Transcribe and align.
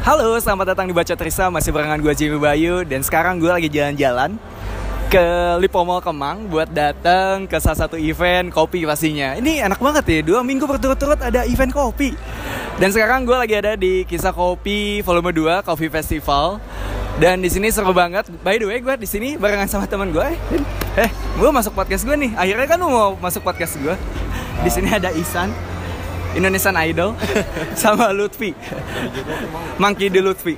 Halo, 0.00 0.32
selamat 0.40 0.72
datang 0.72 0.88
di 0.88 0.96
Baca 0.96 1.12
Trisa, 1.12 1.52
masih 1.52 1.76
barengan 1.76 2.00
gue 2.00 2.08
Jimmy 2.16 2.40
Bayu 2.40 2.88
Dan 2.88 3.04
sekarang 3.04 3.36
gue 3.36 3.52
lagi 3.52 3.68
jalan-jalan 3.68 4.40
ke 5.12 5.26
Lipo 5.60 5.84
Mall 5.84 6.00
Kemang 6.00 6.48
buat 6.48 6.72
datang 6.72 7.44
ke 7.44 7.60
salah 7.60 7.84
satu 7.84 8.00
event 8.00 8.48
kopi 8.48 8.88
pastinya. 8.88 9.36
Ini 9.36 9.68
enak 9.68 9.76
banget 9.76 10.04
ya, 10.08 10.20
dua 10.24 10.40
minggu 10.40 10.64
berturut-turut 10.64 11.20
ada 11.20 11.44
event 11.44 11.68
kopi. 11.68 12.16
Dan 12.80 12.94
sekarang 12.94 13.28
gue 13.28 13.34
lagi 13.34 13.58
ada 13.58 13.74
di 13.76 14.06
Kisah 14.06 14.30
Kopi 14.30 15.02
Volume 15.02 15.34
2 15.34 15.66
Coffee 15.66 15.90
Festival. 15.90 16.62
Dan 17.18 17.42
di 17.42 17.50
sini 17.50 17.68
seru 17.68 17.90
banget. 17.90 18.30
By 18.40 18.62
the 18.62 18.70
way, 18.70 18.78
gue 18.78 18.94
di 19.02 19.08
sini 19.10 19.34
barengan 19.34 19.68
sama 19.68 19.90
teman 19.90 20.14
gue. 20.14 20.28
Eh, 20.96 21.10
gue 21.10 21.50
masuk 21.52 21.74
podcast 21.74 22.06
gue 22.06 22.14
nih. 22.14 22.32
Akhirnya 22.38 22.66
kan 22.70 22.78
lu 22.78 22.88
mau 22.88 23.12
masuk 23.18 23.42
podcast 23.42 23.76
gue. 23.82 23.92
Di 24.62 24.70
sini 24.70 24.94
ada 24.94 25.10
Isan, 25.10 25.50
Indonesian 26.34 26.76
Idol, 26.78 27.18
sama 27.74 28.14
Lutfi. 28.14 28.54
Monkey 29.78 30.08
di 30.08 30.20
Lutfi. 30.22 30.54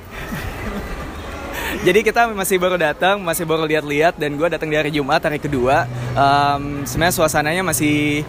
Jadi 1.82 2.04
kita 2.04 2.31
masih 2.31 2.61
baru 2.61 2.76
datang, 2.79 3.18
masih 3.18 3.43
baru 3.48 3.64
lihat-lihat 3.67 4.14
dan 4.21 4.36
gue 4.36 4.46
datang 4.46 4.68
di 4.71 4.76
hari 4.76 4.93
Jumat 4.93 5.25
hari 5.25 5.40
kedua. 5.40 5.89
Um, 6.14 6.85
Sebenarnya 6.85 7.17
suasananya 7.17 7.62
masih 7.64 8.22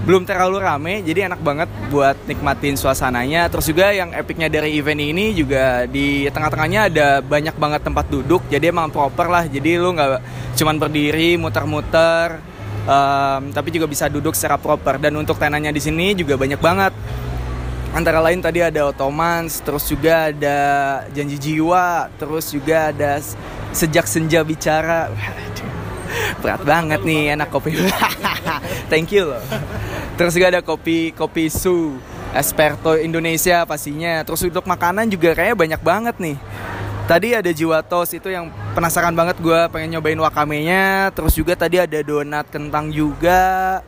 belum 0.00 0.24
terlalu 0.24 0.64
rame, 0.64 1.04
jadi 1.04 1.28
enak 1.28 1.44
banget 1.44 1.68
buat 1.92 2.16
nikmatin 2.24 2.72
suasananya. 2.80 3.52
Terus 3.52 3.68
juga 3.68 3.92
yang 3.92 4.16
epicnya 4.16 4.48
dari 4.48 4.72
event 4.80 4.96
ini 4.96 5.36
juga 5.36 5.84
di 5.84 6.24
tengah-tengahnya 6.32 6.80
ada 6.88 7.08
banyak 7.20 7.52
banget 7.60 7.84
tempat 7.84 8.08
duduk, 8.08 8.40
jadi 8.48 8.72
emang 8.72 8.88
proper 8.88 9.28
lah. 9.28 9.44
Jadi 9.44 9.76
lu 9.76 9.92
nggak 9.92 10.24
cuman 10.56 10.80
berdiri 10.80 11.36
muter-muter, 11.36 12.40
um, 12.84 13.42
tapi 13.50 13.68
juga 13.74 13.88
bisa 13.90 14.06
duduk 14.06 14.32
secara 14.36 14.60
proper. 14.60 15.00
Dan 15.00 15.18
untuk 15.18 15.36
tenannya 15.36 15.72
di 15.74 15.82
sini 15.82 16.14
juga 16.14 16.36
banyak 16.36 16.60
banget 16.60 16.92
antara 17.90 18.22
lain 18.22 18.38
tadi 18.38 18.62
ada 18.62 18.90
Ottomans, 18.90 19.62
terus 19.62 19.86
juga 19.90 20.30
ada 20.30 20.58
Janji 21.10 21.36
Jiwa, 21.38 22.10
terus 22.18 22.54
juga 22.54 22.94
ada 22.94 23.18
Sejak 23.74 24.06
Senja 24.06 24.42
Bicara. 24.46 25.10
Berat 26.42 26.62
banget 26.66 27.06
nih 27.06 27.38
enak 27.38 27.54
kopi. 27.54 27.78
Thank 28.90 29.14
you 29.14 29.30
loh. 29.30 29.42
Terus 30.18 30.34
juga 30.34 30.50
ada 30.50 30.60
kopi 30.62 31.14
kopi 31.14 31.46
Su, 31.46 31.98
Esperto 32.34 32.98
Indonesia 32.98 33.62
pastinya. 33.62 34.22
Terus 34.26 34.42
untuk 34.50 34.66
makanan 34.66 35.06
juga 35.06 35.38
kayaknya 35.38 35.56
banyak 35.58 35.80
banget 35.82 36.16
nih. 36.18 36.36
Tadi 37.10 37.34
ada 37.34 37.50
Jiwa 37.50 37.82
Tos 37.82 38.14
itu 38.14 38.30
yang 38.30 38.54
penasaran 38.70 39.10
banget 39.10 39.42
gue 39.42 39.58
pengen 39.74 39.98
nyobain 39.98 40.14
wakamenya. 40.14 41.10
Terus 41.10 41.34
juga 41.34 41.58
tadi 41.58 41.82
ada 41.82 41.98
donat 42.06 42.46
kentang 42.46 42.86
juga 42.94 43.82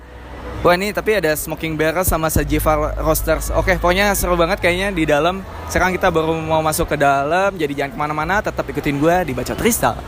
Wah 0.62 0.78
ini 0.78 0.94
tapi 0.94 1.18
ada 1.18 1.34
smoking 1.34 1.74
barrel 1.74 2.06
sama 2.06 2.30
Sajiva 2.30 2.94
roasters. 2.98 3.50
Oke, 3.54 3.78
pokoknya 3.82 4.14
seru 4.14 4.38
banget 4.38 4.62
kayaknya 4.62 4.94
di 4.94 5.02
dalam. 5.02 5.42
Sekarang 5.66 5.90
kita 5.90 6.06
baru 6.10 6.38
mau 6.38 6.62
masuk 6.62 6.94
ke 6.94 6.96
dalam, 6.98 7.58
jadi 7.58 7.74
jangan 7.74 7.90
ke 7.90 7.98
mana-mana, 7.98 8.38
tetap 8.38 8.62
ikutin 8.70 9.02
gue 9.02 9.16
di 9.26 9.32
Baca 9.34 9.58
Trista. 9.58 9.98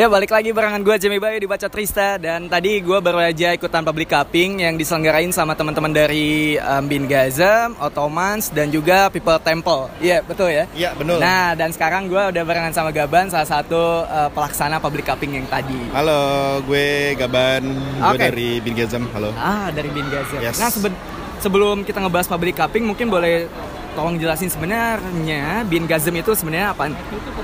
Ya 0.00 0.08
balik 0.08 0.32
lagi 0.32 0.48
barengan 0.48 0.80
gue 0.80 0.96
Jamie 0.96 1.20
Bayu 1.20 1.36
di 1.36 1.44
Baca 1.44 1.68
Trista. 1.68 2.16
Dan 2.16 2.48
tadi 2.48 2.80
gue 2.80 2.98
baru 3.04 3.20
aja 3.20 3.52
ikutan 3.52 3.84
public 3.84 4.08
cupping 4.08 4.64
Yang 4.64 4.80
diselenggarain 4.80 5.28
sama 5.28 5.52
teman-teman 5.52 5.92
dari 5.92 6.56
um, 6.56 6.88
Bin 6.88 7.04
Gazem, 7.04 7.76
Ottomans 7.76 8.48
Dan 8.48 8.72
juga 8.72 9.12
People 9.12 9.36
Temple. 9.44 9.92
Iya 10.00 10.24
betul 10.24 10.56
ya? 10.56 10.64
Iya 10.72 10.96
betul. 10.96 11.20
Nah 11.20 11.52
dan 11.52 11.68
sekarang 11.76 12.08
gue 12.08 12.16
udah 12.32 12.42
barengan 12.48 12.72
sama 12.72 12.96
Gaban 12.96 13.28
Salah 13.28 13.44
satu 13.44 14.08
uh, 14.08 14.32
pelaksana 14.32 14.80
public 14.80 15.04
cupping 15.04 15.36
yang 15.36 15.44
tadi. 15.52 15.92
Halo, 15.92 16.64
gue 16.64 17.12
Gaban. 17.20 17.68
Gue 18.00 18.16
Oke. 18.16 18.24
dari 18.24 18.50
Bin 18.64 18.72
Gazem, 18.72 19.04
halo. 19.12 19.36
Ah 19.36 19.68
dari 19.68 19.92
Bin 19.92 20.08
Gazem. 20.08 20.40
Yes. 20.40 20.64
Nah 20.64 20.72
sebe- 20.72 20.96
sebelum 21.44 21.84
kita 21.84 22.00
ngebahas 22.00 22.24
public 22.24 22.56
cupping 22.56 22.88
Mungkin 22.88 23.12
boleh 23.12 23.52
tolong 24.00 24.16
jelasin 24.16 24.48
sebenarnya 24.48 25.60
Bin 25.68 25.84
Gazem 25.84 26.16
itu 26.16 26.32
sebenarnya 26.32 26.72
apa? 26.72 26.88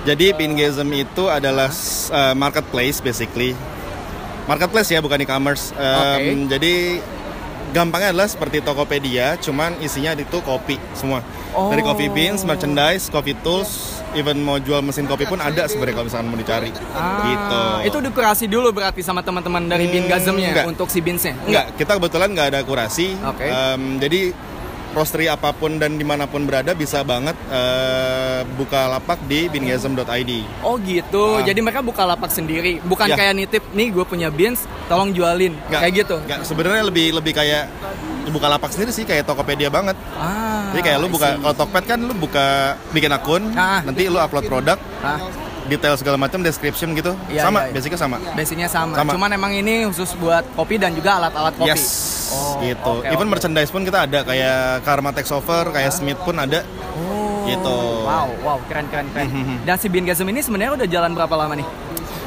Jadi 0.09 0.33
Bin 0.33 0.57
Gazem 0.57 0.89
itu 0.91 1.29
adalah 1.29 1.69
uh, 2.09 2.33
marketplace 2.33 3.05
basically 3.05 3.53
Marketplace 4.47 4.89
ya, 4.89 5.05
bukan 5.05 5.21
e-commerce 5.21 5.77
Um, 5.77 6.49
Jadi 6.49 7.03
gampangnya 7.69 8.15
adalah 8.15 8.31
seperti 8.31 8.63
Tokopedia 8.63 9.37
Cuman 9.37 9.77
isinya 9.79 10.17
itu 10.17 10.41
kopi 10.41 10.81
semua 10.97 11.21
Oh. 11.51 11.73
Dari 11.73 11.81
coffee 11.81 12.13
beans, 12.13 12.45
merchandise, 12.45 13.09
coffee 13.09 13.33
tools 13.41 13.97
Even 14.13 14.37
mau 14.39 14.61
jual 14.61 14.85
mesin 14.85 15.05
kopi 15.05 15.25
pun 15.25 15.41
ada 15.41 15.65
sebenarnya 15.65 15.95
kalau 15.95 16.07
misalkan 16.07 16.29
mau 16.29 16.37
dicari 16.37 16.69
Gitu 16.69 17.57
Ah, 17.57 17.81
Itu 17.81 17.99
dekorasi 17.99 18.45
dulu 18.45 18.71
berarti 18.71 19.01
sama 19.01 19.21
teman-teman 19.21 19.65
dari 19.65 19.89
Bin 19.89 20.05
Hmm, 20.05 20.13
Gazemnya 20.13 20.53
enggak. 20.53 20.67
untuk 20.69 20.89
si 20.89 21.01
beansnya? 21.01 21.33
Enggak, 21.43 21.73
kita 21.75 21.97
kebetulan 21.97 22.29
nggak 22.31 22.49
ada 22.53 22.61
kurasi. 22.61 23.17
Oke. 23.19 23.45
Em, 23.45 23.97
jadi 23.97 24.21
roastery 24.97 25.29
apa 25.29 25.53
pun 25.53 25.77
dan 25.77 25.95
di 25.95 26.03
mana 26.03 26.25
pun 26.25 26.41
berada 26.43 26.73
bisa 26.73 27.05
banget 27.05 27.37
eh, 27.47 28.41
buka 28.57 28.89
lapak 28.89 29.21
di 29.23 29.45
bingasem.id. 29.47 30.33
Oh 30.65 30.81
gitu, 30.81 31.37
Ah. 31.37 31.45
jadi 31.45 31.61
mereka 31.61 31.85
buka 31.85 32.03
lapak 32.03 32.33
sendiri, 32.33 32.81
bukan 32.81 33.05
Ya. 33.07 33.15
kayak 33.15 33.33
nitip 33.37 33.63
nih 33.71 33.93
gue 33.93 34.05
punya 34.05 34.33
beans, 34.33 34.65
tolong 34.89 35.13
jualin, 35.13 35.53
Nggak, 35.69 35.81
kayak 35.83 35.95
gitu. 35.95 36.17
Nggak, 36.25 36.41
sebenarnya 36.43 36.83
lebih 36.83 37.07
lebih 37.13 37.33
kayak 37.33 37.69
buka 38.27 38.49
lapak 38.49 38.73
sendiri 38.73 38.91
sih 38.91 39.05
kayak 39.05 39.23
Tokopedia 39.23 39.69
banget. 39.69 39.95
Ah, 40.17 40.73
Jadi 40.73 40.81
kayak 40.83 40.99
lu 40.99 41.09
buka 41.09 41.37
kalau 41.37 41.55
Tokped 41.55 41.85
kan 41.85 41.99
lu 42.01 42.13
buka 42.13 42.47
bikin 42.91 43.13
akun, 43.13 43.53
Ah. 43.53 43.85
nanti 43.85 44.09
lu 44.09 44.17
upload 44.17 44.49
produk, 44.49 44.79
Ah, 44.99 45.21
detail 45.67 45.95
segala 45.95 46.17
macam, 46.17 46.41
description 46.41 46.95
gitu. 46.95 47.13
Iya, 47.29 47.45
sama, 47.45 47.59
iya, 47.61 47.67
iya. 47.67 47.75
basicnya 47.77 47.99
sama. 47.99 48.17
basicnya 48.33 48.69
sama. 48.69 48.95
Sama. 48.95 49.13
cuman 49.13 49.31
emang 49.31 49.53
ini 49.53 49.85
khusus 49.85 50.17
buat 50.17 50.43
kopi 50.55 50.77
dan 50.77 50.95
juga 50.95 51.19
alat-alat 51.19 51.55
kopi. 51.55 51.71
Yes, 51.71 51.85
Oh, 52.33 52.59
gitu. 52.63 52.93
oke, 53.03 53.11
Even 53.11 53.27
oke. 53.27 53.33
merchandise 53.39 53.71
pun 53.71 53.83
kita 53.85 54.07
ada 54.07 54.25
kayak 54.27 54.83
Karma 54.83 55.15
Tex 55.15 55.31
Over, 55.31 55.71
kayak 55.71 55.93
Smith 55.95 56.19
pun 56.23 56.35
ada. 56.39 56.63
Oh, 56.97 57.47
Gitu. 57.47 57.79
Wow, 58.03 58.35
wow, 58.43 58.59
keren, 58.67 58.91
keren, 58.91 59.07
keren. 59.15 59.31
Mhm. 59.31 59.57
Dan 59.63 59.77
si 59.79 59.87
Bin 59.87 60.03
Gazem 60.03 60.27
ini 60.27 60.43
sebenarnya 60.43 60.83
udah 60.83 60.89
jalan 60.91 61.15
berapa 61.15 61.35
lama 61.39 61.55
nih? 61.55 61.69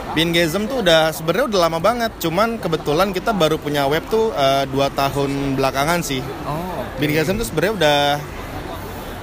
Bingasm 0.10 0.66
tuh 0.66 0.82
udah 0.82 1.14
sebenarnya 1.14 1.54
udah 1.54 1.60
lama 1.70 1.78
banget, 1.78 2.12
cuman 2.18 2.58
kebetulan 2.58 3.14
kita 3.14 3.30
baru 3.30 3.62
punya 3.62 3.86
web 3.86 4.02
tuh 4.10 4.34
eh, 4.34 4.66
dua 4.66 4.90
tahun 4.90 5.54
belakangan 5.54 6.02
sih. 6.02 6.24
Oh, 6.50 6.82
Bingasm 6.98 7.38
tuh 7.38 7.46
sebenarnya 7.46 7.74
udah 7.78 8.00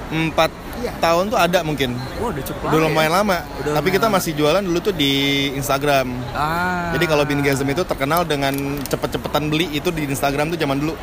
empat 0.07 0.51
tahun 0.97 1.23
tuh 1.27 1.37
ada 1.37 1.59
mungkin. 1.61 1.93
oh 2.17 2.29
udah 2.29 2.43
cukup 2.43 2.67
Udah 2.67 2.79
lama 2.79 2.87
lumayan 2.87 3.09
ya? 3.09 3.17
lama. 3.17 3.37
Udah 3.37 3.71
Tapi 3.73 3.87
lumayan 3.87 3.95
kita 3.95 4.07
masih 4.09 4.31
jualan 4.33 4.63
dulu 4.63 4.79
tuh 4.81 4.93
di 4.93 5.11
Instagram. 5.53 6.07
Ah. 6.31 6.91
Jadi 6.91 7.05
kalau 7.05 7.23
Bingasm 7.23 7.67
itu 7.67 7.83
terkenal 7.83 8.21
dengan 8.23 8.53
cepet-cepetan 8.83 9.47
beli 9.47 9.67
itu 9.71 9.89
di 9.89 10.05
Instagram 10.05 10.49
tuh 10.49 10.57
zaman 10.57 10.77
dulu. 10.77 10.93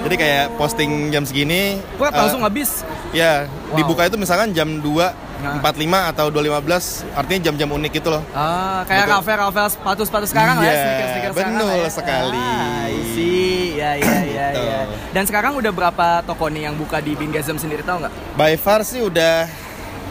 Jadi 0.00 0.14
kayak 0.16 0.56
posting 0.56 1.10
jam 1.10 1.22
segini. 1.22 1.76
Wah, 1.96 2.08
eh, 2.08 2.16
langsung 2.16 2.40
habis. 2.40 2.82
Ya, 3.10 3.44
Wow. 3.68 3.76
dibuka 3.76 4.02
itu 4.04 4.16
misalkan 4.16 4.50
jam 4.50 4.80
2 4.80 5.12
Nah. 5.40 5.56
45 5.58 6.12
atau 6.12 6.26
2.15 6.28 7.16
artinya 7.16 7.40
jam-jam 7.42 7.68
unik 7.72 7.92
gitu 7.94 8.08
loh. 8.08 8.22
Ah, 8.30 8.84
kayak 8.84 9.04
Betul. 9.04 9.16
Ravel-Ravel 9.16 9.66
sepatu-sepatu 9.72 10.26
sekarang 10.26 10.56
lah 10.56 10.64
ya, 10.64 10.68
Iya, 10.68 10.78
sneaker-sneaker 10.78 11.30
sekarang 11.32 11.54
betul 11.54 11.66
lah 11.66 11.76
ya. 11.78 11.90
sekali. 11.90 12.36
Ah, 12.38 12.84
I 12.86 12.98
see. 13.10 13.58
Ya, 13.74 13.90
ya, 13.96 14.16
ya, 14.36 14.46
Gitu. 14.50 14.60
ya. 14.62 14.80
Dan 15.10 15.24
sekarang 15.24 15.52
udah 15.56 15.70
berapa 15.70 16.06
toko 16.22 16.44
nih 16.46 16.62
yang 16.62 16.74
buka 16.74 16.98
di 16.98 17.12
Bingasem 17.14 17.56
sendiri 17.56 17.80
tahu 17.80 18.04
nggak? 18.04 18.12
By 18.34 18.54
far 18.54 18.80
sih 18.82 19.00
udah 19.00 19.48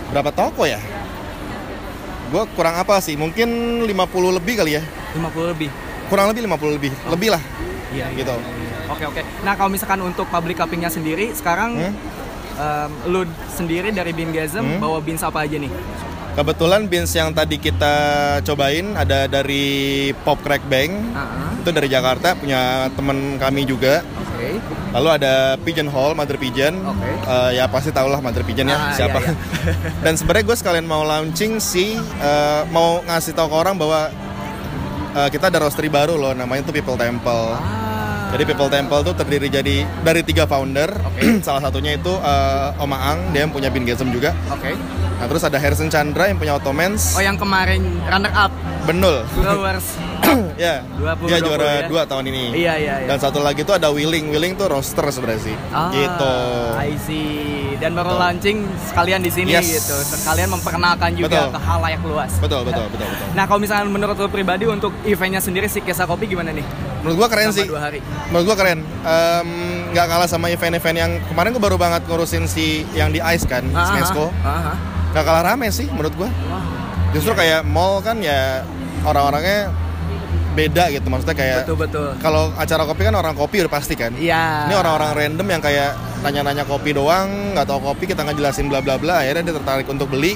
berapa 0.09 0.31
toko 0.31 0.65
ya? 0.65 0.81
Gue 2.29 2.45
kurang 2.53 2.75
apa 2.75 2.97
sih? 2.97 3.13
Mungkin 3.13 3.49
50 3.81 3.89
lebih 4.31 4.55
kali 4.55 4.77
ya. 4.77 4.83
50 5.13 5.45
lebih. 5.47 5.69
Kurang 6.07 6.29
lebih 6.29 6.45
50 6.45 6.73
lebih. 6.73 6.91
Lebih 7.07 7.29
lah. 7.31 7.41
Iya, 7.89 8.05
Gitu. 8.13 8.33
Oke, 8.89 9.05
oke. 9.05 9.21
Nah, 9.41 9.53
kalau 9.53 9.69
misalkan 9.69 10.01
untuk 10.01 10.25
public 10.27 10.57
cuppingnya 10.57 10.89
sendiri, 10.89 11.29
sekarang 11.31 11.77
Hmm? 11.79 11.93
Em, 12.59 12.89
lu 13.07 13.21
sendiri 13.47 13.89
dari 13.89 14.11
Bingasem 14.11 14.61
Hmm? 14.61 14.77
bawa 14.77 14.99
beans 14.99 15.21
apa 15.21 15.41
aja 15.41 15.55
nih? 15.55 15.71
Kebetulan 16.29 16.85
beans 16.85 17.11
yang 17.11 17.31
tadi 17.31 17.57
kita 17.57 17.95
cobain 18.41 18.93
ada 18.93 19.25
dari 19.25 19.65
Pop 20.17 20.39
Crack 20.39 20.63
Bank. 20.65 20.91
Ah, 21.11 21.51
Itu 21.57 21.69
dari 21.69 21.87
Jakarta 21.87 22.31
punya 22.33 22.59
temen 22.89 23.35
kami 23.35 23.63
juga. 23.63 23.99
Oke. 23.99 24.55
Lalu 24.89 25.09
ada 25.11 25.33
Pigeon 25.57 25.89
Hall, 25.89 26.15
Mother 26.15 26.39
Pigeon. 26.39 26.79
Oke. 26.81 27.09
Eh, 27.27 27.49
ya 27.53 27.67
pasti 27.67 27.91
tau 27.91 28.07
lah 28.07 28.19
Mother 28.19 28.41
Pigeon 28.41 28.67
ya 28.67 28.77
Ah, 28.77 28.95
siapa. 28.95 29.19
iya, 29.19 29.35
Dan 30.05 30.15
sebenarnya 30.15 30.45
gue 30.45 30.57
sekalian 30.57 30.85
mau 30.85 31.03
launching 31.03 31.59
si 31.59 31.97
eh, 31.99 32.61
mau 32.69 33.03
ngasih 33.03 33.33
tahu 33.33 33.47
ke 33.47 33.57
orang 33.57 33.75
bahwa 33.75 34.07
eh, 35.11 35.29
kita 35.29 35.51
ada 35.51 35.59
roastery 35.59 35.89
baru 35.89 36.15
loh, 36.15 36.31
namanya 36.31 36.63
tuh 36.63 36.71
People 36.71 36.95
Temple. 36.95 37.51
Ah. 37.51 37.88
Jadi 38.29 38.43
People 38.45 38.69
Temple 38.69 39.01
tuh 39.01 39.13
terdiri 39.17 39.49
jadi 39.49 39.75
dari 40.05 40.21
tiga 40.21 40.45
founder. 40.45 40.89
Oke. 41.01 41.41
Salah 41.45 41.65
satunya 41.65 41.97
itu 41.97 42.13
eh, 42.13 42.81
Om 42.81 42.93
Aang, 42.93 43.19
dia 43.33 43.45
yang 43.45 43.53
punya 43.53 43.73
Bingasm 43.73 44.13
juga. 44.13 44.37
Oke. 44.53 44.77
Nah, 45.19 45.25
terus 45.27 45.43
ada 45.43 45.57
Harrison 45.59 45.91
Chandra 45.91 46.31
yang 46.31 46.37
punya 46.39 46.55
Ottomans. 46.55 47.17
Oh, 47.17 47.23
yang 47.25 47.35
kemarin 47.35 47.83
runner 48.07 48.31
up 48.31 48.53
Benul. 48.87 49.25
Growers. 49.35 49.97
ya. 50.59 50.75
20, 50.93 51.25
dia 51.25 51.39
20 51.39 51.47
juara 51.47 51.65
ya. 51.65 51.87
dua 51.87 52.03
tahun 52.03 52.23
ini. 52.27 52.43
Iya, 52.53 52.73
iya, 52.75 52.93
iya. 52.99 53.07
Dan 53.07 53.17
satu 53.17 53.39
lagi 53.39 53.63
tuh 53.63 53.73
ada 53.73 53.87
Willing. 53.87 54.27
Willing 54.27 54.53
tuh 54.53 54.67
roaster 54.67 55.07
sebenarnya 55.07 55.41
sih. 55.41 55.55
Ah, 55.71 55.87
Gitu. 55.89 56.33
I 56.77 56.91
see. 56.99 57.31
Dan 57.75 57.95
baru 57.95 58.11
Betul. 58.11 58.21
launching 58.21 58.57
sekalian 58.85 59.19
di 59.19 59.31
sini 59.31 59.51
Yes. 59.53 59.71
gitu. 59.81 59.95
Sekalian 59.95 60.51
memperkenalkan 60.51 61.15
juga 61.15 61.31
Betul. 61.31 61.49
ke 61.49 61.59
halayak 61.63 62.01
luas. 62.03 62.31
Betul, 62.37 62.61
betul, 62.61 62.85
betul, 62.89 63.07
betul. 63.07 63.27
Nah, 63.31 63.43
kalau 63.45 63.57
misalnya 63.57 63.87
menurut 63.87 64.15
lo 64.15 64.27
pribadi 64.27 64.65
untuk 64.65 64.91
eventnya 65.01 65.39
sendiri 65.39 65.65
si 65.65 65.79
Kesa 65.79 66.03
Kopi 66.03 66.27
gimana 66.27 66.51
nih? 66.51 66.65
Menurut 66.99 67.15
gua 67.17 67.27
keren 67.29 67.47
Selama 67.47 67.57
sih. 67.57 67.65
dua 67.65 67.81
hari. 67.81 67.99
Menurut 68.27 68.45
gua 68.45 68.57
keren. 68.57 68.79
Em, 68.83 69.47
nggak 69.89 70.05
kalah 70.05 70.27
sama 70.27 70.51
event-event 70.51 70.97
yang 70.97 71.11
kemarin 71.25 71.49
gue 71.49 71.63
baru 71.63 71.75
banget 71.75 72.03
ngurusin 72.03 72.43
si 72.45 72.67
yang 72.91 73.09
di 73.09 73.23
Ice 73.25 73.47
kan, 73.47 73.63
Ah, 73.71 73.87
Smesco. 73.89 74.27
ah, 74.37 74.45
ah, 74.45 74.67
ah. 74.69 74.77
Nggak 75.09 75.23
kalah 75.23 75.43
rame 75.47 75.67
sih 75.69 75.87
menurut 75.87 76.11
gue. 76.13 76.27
Wah. 76.27 76.61
Justru 77.09 77.31
kayak 77.33 77.63
mall 77.63 77.97
kan 77.99 78.19
ya 78.19 78.61
orang-orangnya 79.01 79.71
beda 80.49 80.89
gitu. 80.89 81.07
Maksudnya 81.07 81.35
kayak 81.35 81.57
Betul 81.65 81.77
betul. 81.77 82.07
kalau 82.19 82.51
acara 82.55 82.83
kopi 82.83 83.01
kan 83.03 83.15
orang 83.15 83.33
kopi 83.33 83.61
udah 83.61 83.71
pasti 83.71 83.93
kan. 83.93 84.11
Iya. 84.15 84.67
Ini 84.67 84.75
orang-orang 84.75 85.11
random 85.15 85.47
yang 85.47 85.61
kayak 85.61 85.91
nanya-nanya 86.19 86.63
kopi 86.63 86.91
doang, 86.91 87.55
nggak 87.55 87.65
tahu 87.65 87.79
kopi 87.85 88.03
kita 88.05 88.21
ngejelasin 88.23 88.67
bla 88.67 88.81
bla 88.81 88.97
bla. 88.97 89.21
Akhirnya 89.21 89.49
dia 89.49 89.55
tertarik 89.55 89.85
untuk 89.85 90.09
beli. 90.09 90.35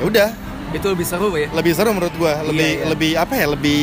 Ya 0.00 0.04
udah, 0.04 0.28
itu 0.72 0.86
lebih 0.88 1.04
seru 1.04 1.28
ya. 1.34 1.46
lebih 1.52 1.72
seru 1.72 1.90
menurut 1.92 2.14
gua. 2.16 2.40
Lebih 2.42 2.64
Iya, 2.64 2.78
iya. 2.78 2.86
lebih 2.88 3.10
apa 3.14 3.34
ya? 3.34 3.46
Lebih 3.48 3.82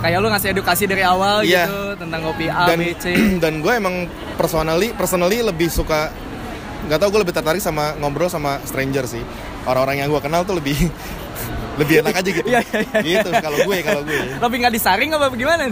Kayak 0.00 0.20
lu 0.20 0.28
ngasih 0.28 0.48
edukasi 0.52 0.84
dari 0.84 1.00
awal 1.00 1.40
Iya. 1.40 1.64
gitu 1.64 1.80
tentang 1.96 2.20
kopi 2.22 2.44
A, 2.44 2.68
dan 2.68 2.76
B, 2.76 2.92
C. 2.92 3.16
dan 3.42 3.64
gue 3.64 3.72
emang 3.72 4.04
personally 4.36 4.92
personally 4.92 5.40
lebih 5.40 5.72
suka 5.72 6.12
nggak 6.84 7.00
tahu 7.00 7.08
gue 7.08 7.20
lebih 7.24 7.32
tertarik 7.32 7.56
sama 7.56 7.96
ngobrol 7.96 8.28
sama 8.28 8.60
stranger 8.62 9.08
sih 9.08 9.24
orang-orang 9.64 10.04
yang 10.04 10.12
gue 10.12 10.20
kenal 10.20 10.44
tuh 10.44 10.60
lebih 10.60 10.76
lebih 11.74 11.94
enak 12.06 12.14
aja 12.14 12.30
gitu 12.30 12.46
Iya, 12.52 12.60
iya, 12.62 12.80
iya. 12.82 13.00
gitu 13.02 13.30
kalau 13.42 13.58
gue 13.66 13.76
kalau 13.82 14.02
gue 14.06 14.16
Lebih 14.38 14.56
nggak 14.62 14.74
disaring 14.74 15.10
apa 15.14 15.26
gimana? 15.34 15.64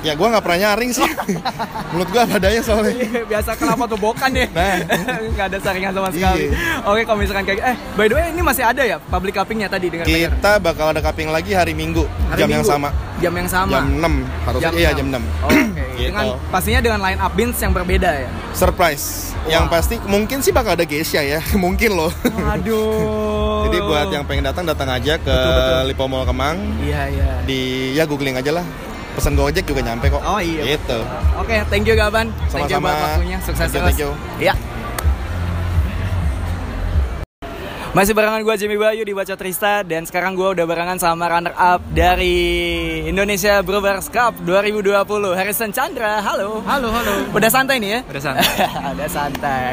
Ya 0.00 0.12
gue 0.12 0.26
nggak 0.26 0.40
pernah 0.40 0.58
nyaring 0.62 0.90
sih 0.90 1.04
menurut 1.90 2.08
gue 2.08 2.20
apa 2.20 2.34
adanya 2.36 2.60
soalnya 2.60 2.94
Biasa 3.22 3.50
kenapa 3.54 3.84
tuh 3.84 3.96
bokan 3.96 4.30
ya? 4.32 4.46
Nah. 4.48 4.76
nggak 5.32 5.46
ada 5.46 5.58
saringan 5.58 5.92
sama 5.92 6.08
sekali. 6.08 6.48
Iya. 6.48 6.82
Oke, 6.82 7.00
kalau 7.04 7.18
misalkan 7.18 7.44
kayak 7.44 7.60
eh 7.62 7.76
by 7.94 8.06
the 8.06 8.14
way 8.14 8.24
ini 8.28 8.40
masih 8.40 8.64
ada 8.64 8.82
ya 8.82 8.96
public 8.98 9.32
cuppingnya 9.32 9.68
tadi 9.68 9.86
dengar. 9.88 10.06
kita 10.06 10.52
bakal 10.58 10.86
ada 10.88 11.00
cupping 11.00 11.28
lagi 11.28 11.52
hari 11.52 11.72
minggu 11.72 12.04
Hari 12.26 12.38
jam 12.38 12.48
yang 12.48 12.60
Minggu. 12.60 12.70
sama 12.70 12.88
Jam 13.20 13.32
yang 13.34 13.44
sama. 13.46 13.76
jam 13.76 13.84
6 13.92 14.46
harusnya 14.46 14.70
iya 14.74 14.90
jam 14.92 15.06
6 15.06 15.20
Oke. 15.44 15.60
Gitu. 16.00 16.08
Dengan 16.08 16.26
pastinya 16.48 16.80
dengan 16.80 17.00
line 17.02 17.20
up 17.20 17.32
beans 17.34 17.60
yang 17.60 17.72
berbeda 17.72 18.08
ya. 18.18 18.28
surprise 18.54 19.36
yang 19.44 19.68
Wah. 19.68 19.72
pasti 19.74 20.00
mungkin 20.02 20.40
sih 20.40 20.48
bakal 20.48 20.72
ada 20.72 20.82
Geisha 20.82 21.20
ya 21.20 21.44
mungkin 21.60 21.92
loh 21.92 22.08
Waduh. 22.24 23.68
jadi 23.68 23.78
buat 23.80 24.08
yang 24.10 24.24
pengen 24.24 24.44
datang 24.44 24.64
datang 24.64 24.88
aja 24.88 25.16
ke 25.16 25.28
Betul, 25.28 25.52
betul. 25.52 25.80
Lipo 25.86 26.04
Mall 26.06 26.24
Kemang 26.24 26.56
Iya, 26.78 27.02
iya. 27.06 27.28
di 27.44 27.60
ya 27.92 28.04
googling 28.04 28.32
aja 28.34 28.52
lah 28.52 28.64
pesan 29.12 29.34
Gojek 29.34 29.64
juga 29.64 29.80
nyampe 29.82 30.06
kok 30.06 30.20
Oh 30.20 30.38
iya. 30.38 30.62
gitu 30.70 30.98
Oke, 31.36 31.56
thank 31.66 31.84
you 31.84 31.94
Gaban. 31.94 32.30
Thank 32.46 32.68
you 32.68 32.78
Sama-sama. 32.78 32.88
buat 32.88 33.02
waktunya. 33.16 33.38
Sukses 33.40 33.58
Thank 33.60 33.72
you, 33.72 33.74
terus. 33.74 33.88
thank 33.88 34.00
you. 34.00 34.10
Iya. 34.38 34.54
Masih 37.90 38.14
barengan 38.14 38.38
gue 38.40 38.54
Jimmy 38.54 38.78
Bayu 38.78 39.02
di 39.02 39.10
Baca 39.10 39.34
Trista 39.34 39.82
dan 39.82 40.06
sekarang 40.06 40.38
gue 40.38 40.46
udah 40.46 40.62
barengan 40.62 40.94
sama 40.94 41.26
runner 41.26 41.50
up 41.52 41.82
dari 41.90 42.38
Indonesia 43.02 43.58
Brewers 43.60 44.06
Cup 44.06 44.38
2020 44.38 44.94
Harrison 45.34 45.74
Chandra. 45.74 46.22
Halo. 46.22 46.62
Halo, 46.62 46.86
halo. 46.86 47.14
Udah 47.34 47.50
santai 47.50 47.82
nih 47.82 47.98
ya? 47.98 48.00
Udah 48.06 48.22
santai. 48.22 48.46
Udah 48.94 49.08
santai. 49.10 49.72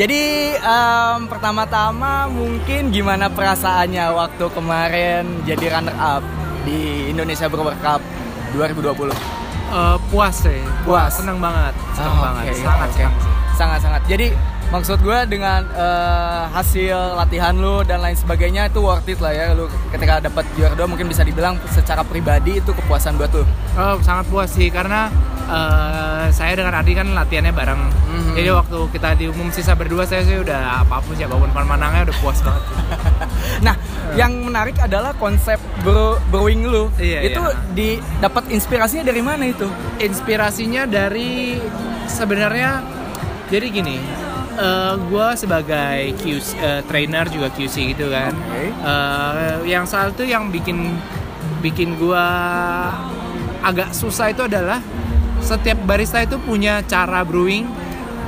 Jadi 0.00 0.20
em, 0.56 1.20
pertama-tama 1.28 2.24
mungkin 2.26 2.88
gimana 2.88 3.28
perasaannya 3.28 4.16
waktu 4.16 4.44
kemarin 4.48 5.44
jadi 5.44 5.66
runner 5.68 5.96
up 5.98 6.24
di 6.64 7.12
Indonesia 7.12 7.52
Brewers 7.52 7.76
Cup 7.84 8.00
2020? 8.50 9.12
Eh, 9.68 9.96
puas 10.08 10.34
sih. 10.34 10.60
Puas. 10.82 11.12
Seneng 11.12 11.36
banget. 11.38 11.74
Seneng 11.92 12.14
Ah, 12.14 12.22
banget. 12.32 12.44
oke, 12.48 12.54
Sangat 12.56 12.88
senang 12.90 13.14
sih. 13.14 13.32
Sangat-sangat. 13.54 14.02
Jadi 14.06 14.26
maksud 14.68 14.98
gue 15.00 15.18
dengan 15.26 15.64
eh, 15.66 16.42
hasil 16.48 16.96
latihan 17.14 17.52
lu 17.52 17.82
dan 17.82 18.00
lain 18.00 18.14
sebagainya 18.14 18.68
itu 18.68 18.80
worth 18.80 19.04
it 19.04 19.18
lah 19.18 19.30
ya. 19.30 19.52
Lu 19.52 19.68
ketika 19.90 20.22
dapat 20.22 20.44
juara 20.54 20.72
dua 20.72 20.86
mungkin 20.86 21.04
bisa 21.04 21.20
dibilang 21.20 21.60
secara 21.68 22.00
pribadi 22.00 22.56
itu 22.56 22.70
kepuasan 22.70 23.16
buat 23.16 23.28
lu. 23.30 23.44
Oh, 23.74 24.00
sangat 24.00 24.24
puas 24.26 24.48
sih 24.48 24.68
karena 24.68 25.12
eh, 25.48 26.26
saya 26.30 26.52
dengan 26.54 26.76
Adi 26.76 26.92
kan 26.92 27.08
latihannya 27.10 27.52
bareng. 27.52 27.80
Mhm. 28.08 28.32
Jadi 28.36 28.48
waktu 28.52 28.78
kita 28.92 29.08
diumum 29.16 29.48
sisa 29.48 29.72
berdua 29.72 30.04
saya 30.04 30.22
sih 30.22 30.36
udah 30.36 30.84
apa 30.84 31.00
pun 31.00 31.16
siapa 31.16 31.34
pun 31.34 31.48
pemenangnya 31.50 32.12
udah 32.12 32.16
puas 32.20 32.38
banget. 32.40 32.64
Nah, 33.58 33.74
yang 34.14 34.38
menarik 34.46 34.78
adalah 34.78 35.10
konsep 35.18 35.58
brew- 35.82 36.20
brewing 36.30 36.62
lu. 36.62 36.86
Iya, 36.94 37.26
itu 37.26 37.42
iya. 37.42 37.58
di 37.74 37.88
dapat 38.22 38.46
inspirasinya 38.54 39.10
dari 39.10 39.18
mana 39.18 39.50
itu? 39.50 39.66
Inspirasinya 39.98 40.86
dari 40.86 41.58
sebenarnya 42.06 42.82
jadi 43.50 43.66
gini. 43.72 43.98
eh 44.58 44.94
gue 44.98 45.28
sebagai 45.38 46.18
QC, 46.18 46.58
eh, 46.58 46.80
trainer 46.82 47.30
juga 47.30 47.46
QC 47.46 47.94
gitu 47.94 48.10
kan. 48.10 48.34
Oke. 48.34 48.74
Eh, 48.74 49.54
yang 49.70 49.86
salah 49.86 50.10
itu 50.10 50.26
yang 50.26 50.50
bikin 50.50 50.98
bikin 51.58 51.94
gue 51.94 52.26
agak 53.62 53.90
susah 53.90 54.30
itu 54.30 54.42
adalah 54.42 54.82
setiap 55.48 55.80
barista 55.82 56.20
itu 56.20 56.36
punya 56.36 56.84
cara 56.84 57.24
brewing 57.24 57.64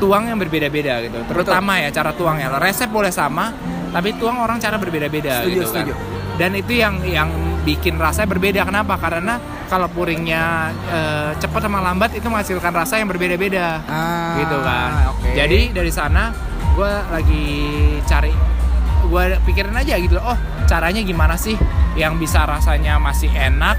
tuang 0.01 0.33
yang 0.33 0.41
berbeda-beda 0.41 1.05
gitu. 1.05 1.21
Terutama 1.29 1.77
ya 1.77 1.93
cara 1.93 2.17
tuangnya. 2.17 2.57
Resep 2.57 2.89
boleh 2.89 3.13
sama, 3.13 3.53
tapi 3.93 4.17
tuang 4.17 4.41
orang 4.41 4.57
cara 4.57 4.81
berbeda-beda 4.81 5.45
Setuju, 5.45 5.53
gitu 5.53 5.61
kan. 5.61 5.69
setuju. 5.69 5.93
Dan 6.41 6.51
itu 6.57 6.73
yang 6.73 7.05
yang 7.05 7.29
bikin 7.61 8.01
rasanya 8.01 8.33
berbeda. 8.33 8.65
Kenapa? 8.65 8.97
Karena 8.97 9.37
kalau 9.69 9.93
puringnya 9.93 10.73
eh, 10.89 11.31
cepat 11.37 11.61
sama 11.63 11.85
lambat 11.85 12.17
itu 12.17 12.25
menghasilkan 12.27 12.73
rasa 12.73 12.97
yang 12.97 13.07
berbeda-beda 13.07 13.85
Ah, 13.85 14.41
gitu 14.41 14.57
kan. 14.65 14.91
oke. 15.13 15.37
Jadi 15.37 15.77
dari 15.77 15.93
sana 15.93 16.33
gue 16.73 16.93
lagi 17.13 17.45
cari, 18.03 18.33
gue 19.05 19.23
pikirin 19.45 19.77
aja 19.77 20.01
gitu 20.01 20.17
loh. 20.17 20.33
Oh 20.33 20.39
caranya 20.65 21.05
gimana 21.05 21.37
sih 21.37 21.61
yang 21.93 22.17
bisa 22.17 22.49
rasanya 22.49 22.97
masih 22.97 23.29
enak, 23.29 23.77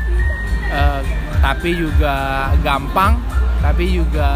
eh, 0.72 1.02
tapi 1.38 1.76
juga 1.76 2.16
gampang, 2.60 3.20
tapi 3.60 3.92
juga 3.94 4.30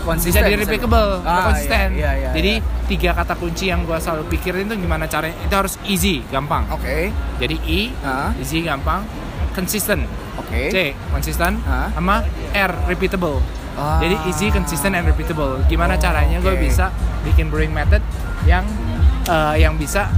Konsisten, 0.00 0.40
bisa 0.40 0.40
di 0.42 0.56
bisa- 0.56 0.62
replicable, 0.66 1.10
Ah, 1.22 1.52
konsisten. 1.52 1.88
iya, 1.92 2.10
iya, 2.10 2.12
iya, 2.16 2.30
Jadi 2.32 2.52
tiga 2.88 3.12
kata 3.12 3.36
kunci 3.36 3.68
yang 3.68 3.84
gue 3.84 3.94
selalu 3.94 4.24
pikirin 4.26 4.64
itu 4.64 4.74
gimana 4.78 5.04
caranya. 5.04 5.36
Itu 5.38 5.54
harus 5.54 5.76
easy, 5.84 6.24
gampang. 6.26 6.64
Oke. 6.70 7.12
Jadi 7.36 7.56
E, 7.62 7.80
Ah. 8.00 8.32
easy, 8.34 8.64
gampang, 8.64 9.04
consistent. 9.52 10.08
Oke. 10.38 10.72
C, 10.72 10.76
konsisten, 11.12 11.60
Hah? 11.62 11.92
sama 11.92 12.24
R, 12.50 12.72
repeatable. 12.88 13.38
Ah. 13.76 14.00
Jadi 14.00 14.16
easy, 14.26 14.48
consistent, 14.48 14.96
and 14.96 15.04
repeatable. 15.04 15.60
Gimana 15.66 15.94
Oh, 15.94 16.00
caranya 16.00 16.40
gue 16.40 16.50
oke. 16.50 16.64
bisa 16.64 16.88
bikin 17.22 17.46
brewing 17.46 17.70
method 17.70 18.00
yang 18.42 18.64
eh, 19.28 19.54
yang 19.60 19.76
bisa 19.76 20.08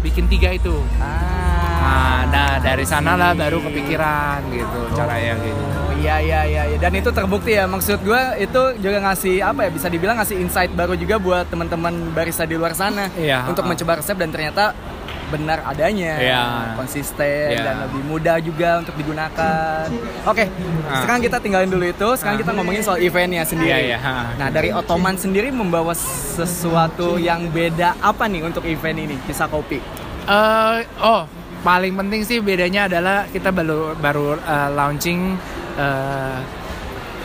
bikin 0.00 0.24
tiga 0.26 0.48
itu. 0.50 0.80
Ah. 0.96 1.39
Nah, 1.80 2.20
dari 2.60 2.84
sana 2.84 3.16
lah 3.16 3.32
baru 3.32 3.58
kepikiran 3.62 4.44
gitu 4.52 4.80
caranya 4.92 5.34
gitu. 5.40 5.62
Oh 5.80 5.92
iya 5.96 6.16
iya 6.18 6.40
iya 6.44 6.62
iya. 6.66 6.76
dan 6.76 6.92
itu 6.92 7.08
terbukti 7.10 7.52
ya 7.52 7.64
maksud 7.64 8.00
gue 8.00 8.22
itu 8.38 8.62
juga 8.78 9.00
ngasih 9.02 9.40
apa 9.40 9.66
ya 9.66 9.70
bisa 9.70 9.88
dibilang 9.88 10.16
ngasih 10.16 10.36
insight 10.38 10.70
baru 10.70 10.92
juga 10.94 11.16
buat 11.16 11.44
teman-teman 11.46 11.92
barista 12.10 12.44
di 12.44 12.54
luar 12.54 12.72
sana 12.72 13.08
Iya. 13.12 13.44
untuk 13.44 13.64
mencoba 13.64 13.98
resep 13.98 14.14
dan 14.14 14.28
ternyata 14.28 14.72
benar 15.28 15.62
adanya 15.62 16.18
Iya. 16.18 16.42
konsisten 16.74 17.48
Iya. 17.50 17.62
dan 17.62 17.74
lebih 17.84 18.02
mudah 18.04 18.36
juga 18.40 18.70
untuk 18.76 18.94
digunakan. 18.94 19.86
Oke, 20.24 20.44
Ah. 20.84 21.00
sekarang 21.00 21.20
kita 21.22 21.36
tinggalin 21.38 21.68
dulu 21.68 21.86
itu. 21.86 22.08
Sekarang 22.14 22.36
kita 22.36 22.50
ngomongin 22.50 22.82
soal 22.82 22.98
eventnya 22.98 23.42
sendiri. 23.42 23.70
Iya, 23.70 23.78
iya, 23.86 23.98
ha. 23.98 24.36
Nah 24.36 24.48
dari 24.48 24.68
Ottoman 24.70 25.14
sendiri 25.14 25.48
membawa 25.50 25.94
sesuatu 25.94 27.16
yang 27.16 27.48
beda 27.48 27.96
apa 28.00 28.24
nih 28.24 28.42
untuk 28.42 28.64
event 28.64 28.98
ini 29.00 29.16
kisah 29.22 29.46
kopi? 29.46 29.78
Eh, 30.22 30.78
oh, 30.98 31.24
paling 31.60 31.92
penting 31.94 32.20
sih 32.22 32.38
bedanya 32.38 32.86
adalah 32.86 33.24
kita 33.26 33.50
baru 33.50 33.92
baru 33.94 34.26
eh, 34.34 34.68
launching 34.70 35.36
eh, 35.76 36.38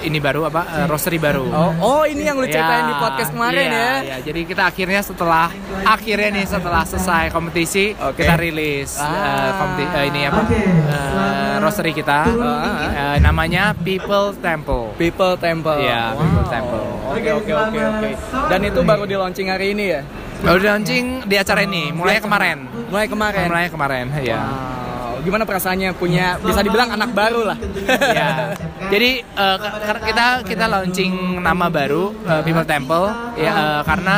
ini 0.01 0.19
baru 0.19 0.45
apa 0.45 0.61
eh, 0.75 0.85
roastery 0.85 1.17
baru. 1.17 1.47
Oh, 1.47 1.71
oh 1.81 2.03
ini 2.03 2.21
yang 2.21 2.37
lu 2.37 2.45
ceritain 2.45 2.83
Ya, 2.83 2.89
di 2.89 2.95
podcast 2.95 3.31
kemarin 3.31 3.63
iya, 3.63 3.73
ya. 3.73 3.93
iya. 4.03 4.17
Jadi 4.21 4.41
kita 4.45 4.63
akhirnya 4.65 5.01
setelah 5.01 5.49
akhirnya 5.83 6.29
nih 6.31 6.45
setelah 6.45 6.83
selesai 6.83 7.31
kompetisi 7.31 7.97
Oke. 7.97 8.21
kita 8.21 8.37
rilis 8.37 9.01
Ah. 9.01 9.57
kompeti- 9.57 9.89
eh, 9.89 10.05
ini 10.05 10.21
apa 10.23 10.41
eh, 10.45 11.55
roastery 11.57 11.91
kita 11.91 12.19
Ah. 12.27 13.15
Eh, 13.15 13.17
namanya 13.19 13.73
People 13.73 14.35
Temple. 14.37 14.93
People 14.95 15.33
Temple. 15.37 15.79
Iya, 15.79 16.13
People 16.13 16.45
Temple. 16.45 16.85
Oke 17.07 17.29
oke 17.33 17.51
oke 17.55 17.79
oke. 17.79 18.09
Dan 18.45 18.59
itu 18.61 18.79
baru 18.83 19.03
di 19.03 19.15
launching 19.15 19.47
hari 19.47 19.73
ini 19.73 19.85
ya? 19.89 20.01
Baru 20.45 20.57
di 20.61 20.67
launching 20.67 21.05
di 21.25 21.35
acara 21.35 21.61
ini, 21.61 21.89
mulai 21.89 22.21
kemarin. 22.21 22.69
Mulai 22.87 23.05
kemarin. 23.09 23.47
Mulai 23.49 23.67
kemarin, 23.67 24.05
ya. 24.21 24.37
Wow. 24.39 25.25
Gimana 25.25 25.41
perasaannya 25.41 25.89
punya 25.97 26.37
bisa 26.37 26.61
dibilang 26.61 26.93
anak 26.93 27.09
baru 27.09 27.49
lah. 27.49 27.57
ya. 27.89 28.53
Jadi 28.85 29.25
ke- 29.25 30.01
kita 30.05 30.25
kita 30.45 30.65
launching 30.69 31.41
nama 31.41 31.65
baru 31.65 32.13
eh, 32.21 32.41
People 32.45 32.61
Temple 32.61 33.09
ya 33.33 33.49
eh, 33.49 33.81
karena 33.81 34.15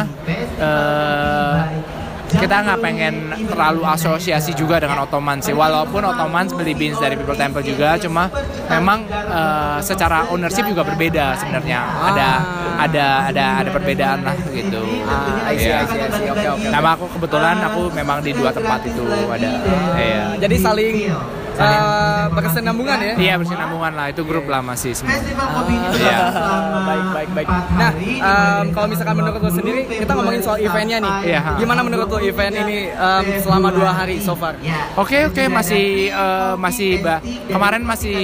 eh, 0.60 1.57
kita 2.38 2.56
nggak 2.64 2.80
pengen 2.80 3.14
terlalu 3.50 3.82
asosiasi 3.84 4.54
juga 4.54 4.78
dengan 4.78 5.04
Ottoman 5.04 5.42
sih. 5.42 5.54
Walaupun 5.54 6.02
Ottoman 6.06 6.46
beli 6.54 6.74
beans 6.78 6.98
dari 7.02 7.18
People 7.18 7.36
Temple 7.38 7.66
juga, 7.66 7.98
cuma 7.98 8.30
memang 8.70 9.04
eh, 9.10 9.78
secara 9.82 10.30
ownership 10.30 10.70
juga 10.70 10.86
berbeda 10.86 11.36
sebenarnya. 11.38 11.80
Ada 12.14 12.30
ada 12.78 13.06
ada 13.34 13.46
ada 13.66 13.70
perbedaan 13.74 14.22
lah 14.22 14.36
gitu. 14.54 14.82
Ah, 15.10 15.50
Iya. 15.50 15.84
Nama 16.70 16.90
aku 16.94 17.06
kebetulan 17.18 17.58
aku 17.66 17.90
memang 17.92 18.22
di 18.22 18.32
dua 18.36 18.54
tempat 18.54 18.86
itu 18.86 19.04
ada. 19.28 19.52
Iya. 19.98 20.24
Jadi 20.38 20.56
saling 20.62 20.96
uh, 21.60 22.26
berkesinambungan 22.32 22.98
ya? 23.02 23.14
Iya 23.18 23.34
berkesinambungan 23.42 23.92
lah, 23.98 24.06
itu 24.14 24.22
grup 24.24 24.46
lama 24.48 24.74
sih 24.78 24.94
semua. 24.94 25.18
Iya. 25.98 26.20
baik 26.88 27.08
baik 27.14 27.30
baik. 27.36 27.48
Nah, 27.76 27.92
um, 28.22 28.66
kalau 28.72 28.88
misalkan 28.88 29.16
menurut 29.18 29.40
lo 29.42 29.52
sendiri, 29.52 29.82
kita 29.90 30.12
ngomongin 30.16 30.42
soal 30.42 30.58
eventnya 30.62 30.98
nih. 31.02 31.14
Iya. 31.34 31.42
Gimana 31.60 31.80
menurut 31.84 32.08
lo 32.08 32.20
event 32.22 32.56
ini 32.56 32.78
um, 32.94 33.26
selama 33.42 33.68
dua 33.74 33.92
hari 33.92 34.22
so 34.22 34.34
far? 34.38 34.56
Oke 34.96 35.28
oke 35.28 35.44
masih 35.50 36.14
uh, 36.14 36.54
masih 36.58 37.02
ba- 37.02 37.22
kemarin 37.50 37.82
masih 37.84 38.18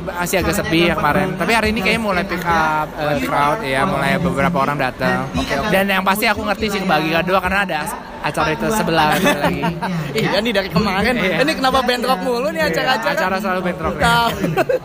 masih 0.00 0.36
agak 0.40 0.54
sepi 0.56 0.92
ya 0.92 0.94
kemarin. 0.94 1.34
Tapi 1.36 1.52
hari 1.52 1.68
ini 1.72 1.80
kayaknya 1.82 2.02
mulai 2.02 2.24
pick 2.24 2.44
up 2.44 2.88
uh, 2.96 3.16
crowd 3.24 3.60
ya, 3.64 3.82
mulai 3.88 4.16
beberapa 4.20 4.56
orang 4.60 4.78
datang. 4.78 5.28
Dan 5.72 5.90
yang 5.90 6.04
pasti 6.04 6.28
aku 6.28 6.44
ngerti 6.44 6.66
sih 6.76 6.80
kebagi 6.82 7.10
kedua 7.24 7.40
karena 7.40 7.60
ada 7.64 7.80
acara 8.24 8.48
itu 8.56 8.66
sebelah 8.72 9.08
lagi. 9.20 9.60
Iya 10.16 10.38
nih 10.40 10.52
dari 10.56 10.68
kemarin. 10.72 11.14
Iya. 11.20 11.44
Ini 11.44 11.52
kenapa 11.60 11.84
bentrok 11.84 12.20
mulu 12.24 12.48
nih 12.48 12.72
acara-acara? 12.72 13.12
Acara 13.12 13.36
selalu 13.36 13.60
bentrok. 13.68 13.94
ya. 14.00 14.04
Tahu. 14.08 14.30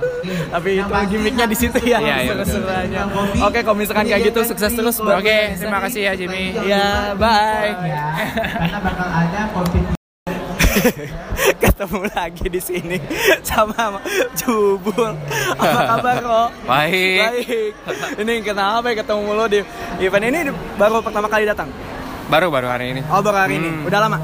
Tapi 0.53 0.69
itu 0.83 0.93
gimmicknya 1.15 1.45
di 1.47 1.55
situ 1.55 1.79
ya. 1.87 1.99
Iya, 2.03 2.15
iya, 2.27 2.33
seru-seruannya. 2.35 3.01
Oke, 3.47 3.59
kalau 3.63 3.77
misalkan 3.79 4.05
kayak 4.11 4.27
gitu 4.27 4.39
sukses 4.43 4.71
terus 4.75 4.99
Oke, 4.99 5.55
terima 5.55 5.79
kasih 5.87 6.01
ya 6.11 6.13
Jimmy. 6.19 6.51
Ya, 6.67 7.15
bye. 7.15 7.71
Ketemu 11.63 12.01
lagi 12.13 12.45
di 12.51 12.61
sini 12.61 12.97
sama 13.41 13.99
Jubul. 14.37 15.15
Apa 15.57 15.79
kabar 15.95 16.15
kok? 16.19 16.49
Baik. 16.67 17.19
Baik. 17.19 17.71
Ini 18.21 18.33
kenapa 18.45 18.91
ya 18.91 18.95
ketemu 19.01 19.31
lo 19.33 19.45
di 19.49 19.59
event 20.03 20.25
ini 20.29 20.39
baru 20.77 21.01
pertama 21.03 21.27
kali 21.27 21.47
datang? 21.47 21.67
Baru 22.29 22.47
baru 22.49 22.67
hari 22.69 22.93
ini. 22.93 23.01
Oh, 23.09 23.19
baru 23.19 23.37
hari 23.39 23.57
ini. 23.57 23.69
Hmm. 23.69 23.87
Udah 23.89 23.99
lama? 23.99 24.17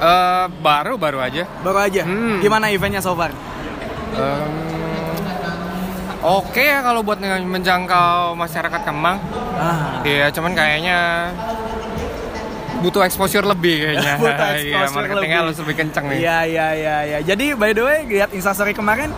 Eh 0.00 0.44
baru 0.58 0.96
baru 0.96 1.20
aja. 1.20 1.44
Baru 1.60 1.76
aja. 1.76 2.02
Hmm. 2.02 2.40
Gimana 2.40 2.72
eventnya 2.72 2.98
so 2.98 3.12
far? 3.12 3.30
Em, 4.16 4.52
Oke 6.20 6.60
ya 6.60 6.84
kalau 6.84 7.00
buat 7.00 7.16
menjangkau 7.20 8.36
masyarakat 8.36 8.80
Kemang. 8.84 9.16
Ah. 9.56 10.04
Iya, 10.04 10.28
cuman 10.28 10.52
kayaknya 10.52 11.32
butuh 12.80 13.00
exposure 13.02 13.40
lebih 13.42 13.80
kayaknya. 13.82 14.14
Butuh 14.20 14.48
Iya, 14.52 14.84
exposure 14.84 14.92
marketingnya 14.96 15.16
lebih. 15.16 15.48
harus 15.48 15.56
lebih 15.60 15.74
kenceng 15.78 16.04
nih. 16.08 16.18
Iya 16.20 16.38
iya 16.44 16.66
iya 16.72 16.96
iya. 17.06 17.18
Jadi 17.20 17.56
by 17.56 17.72
the 17.72 17.80
way 17.80 17.98
lihat 18.06 18.32
instastory 18.32 18.72
kemarin 18.72 19.12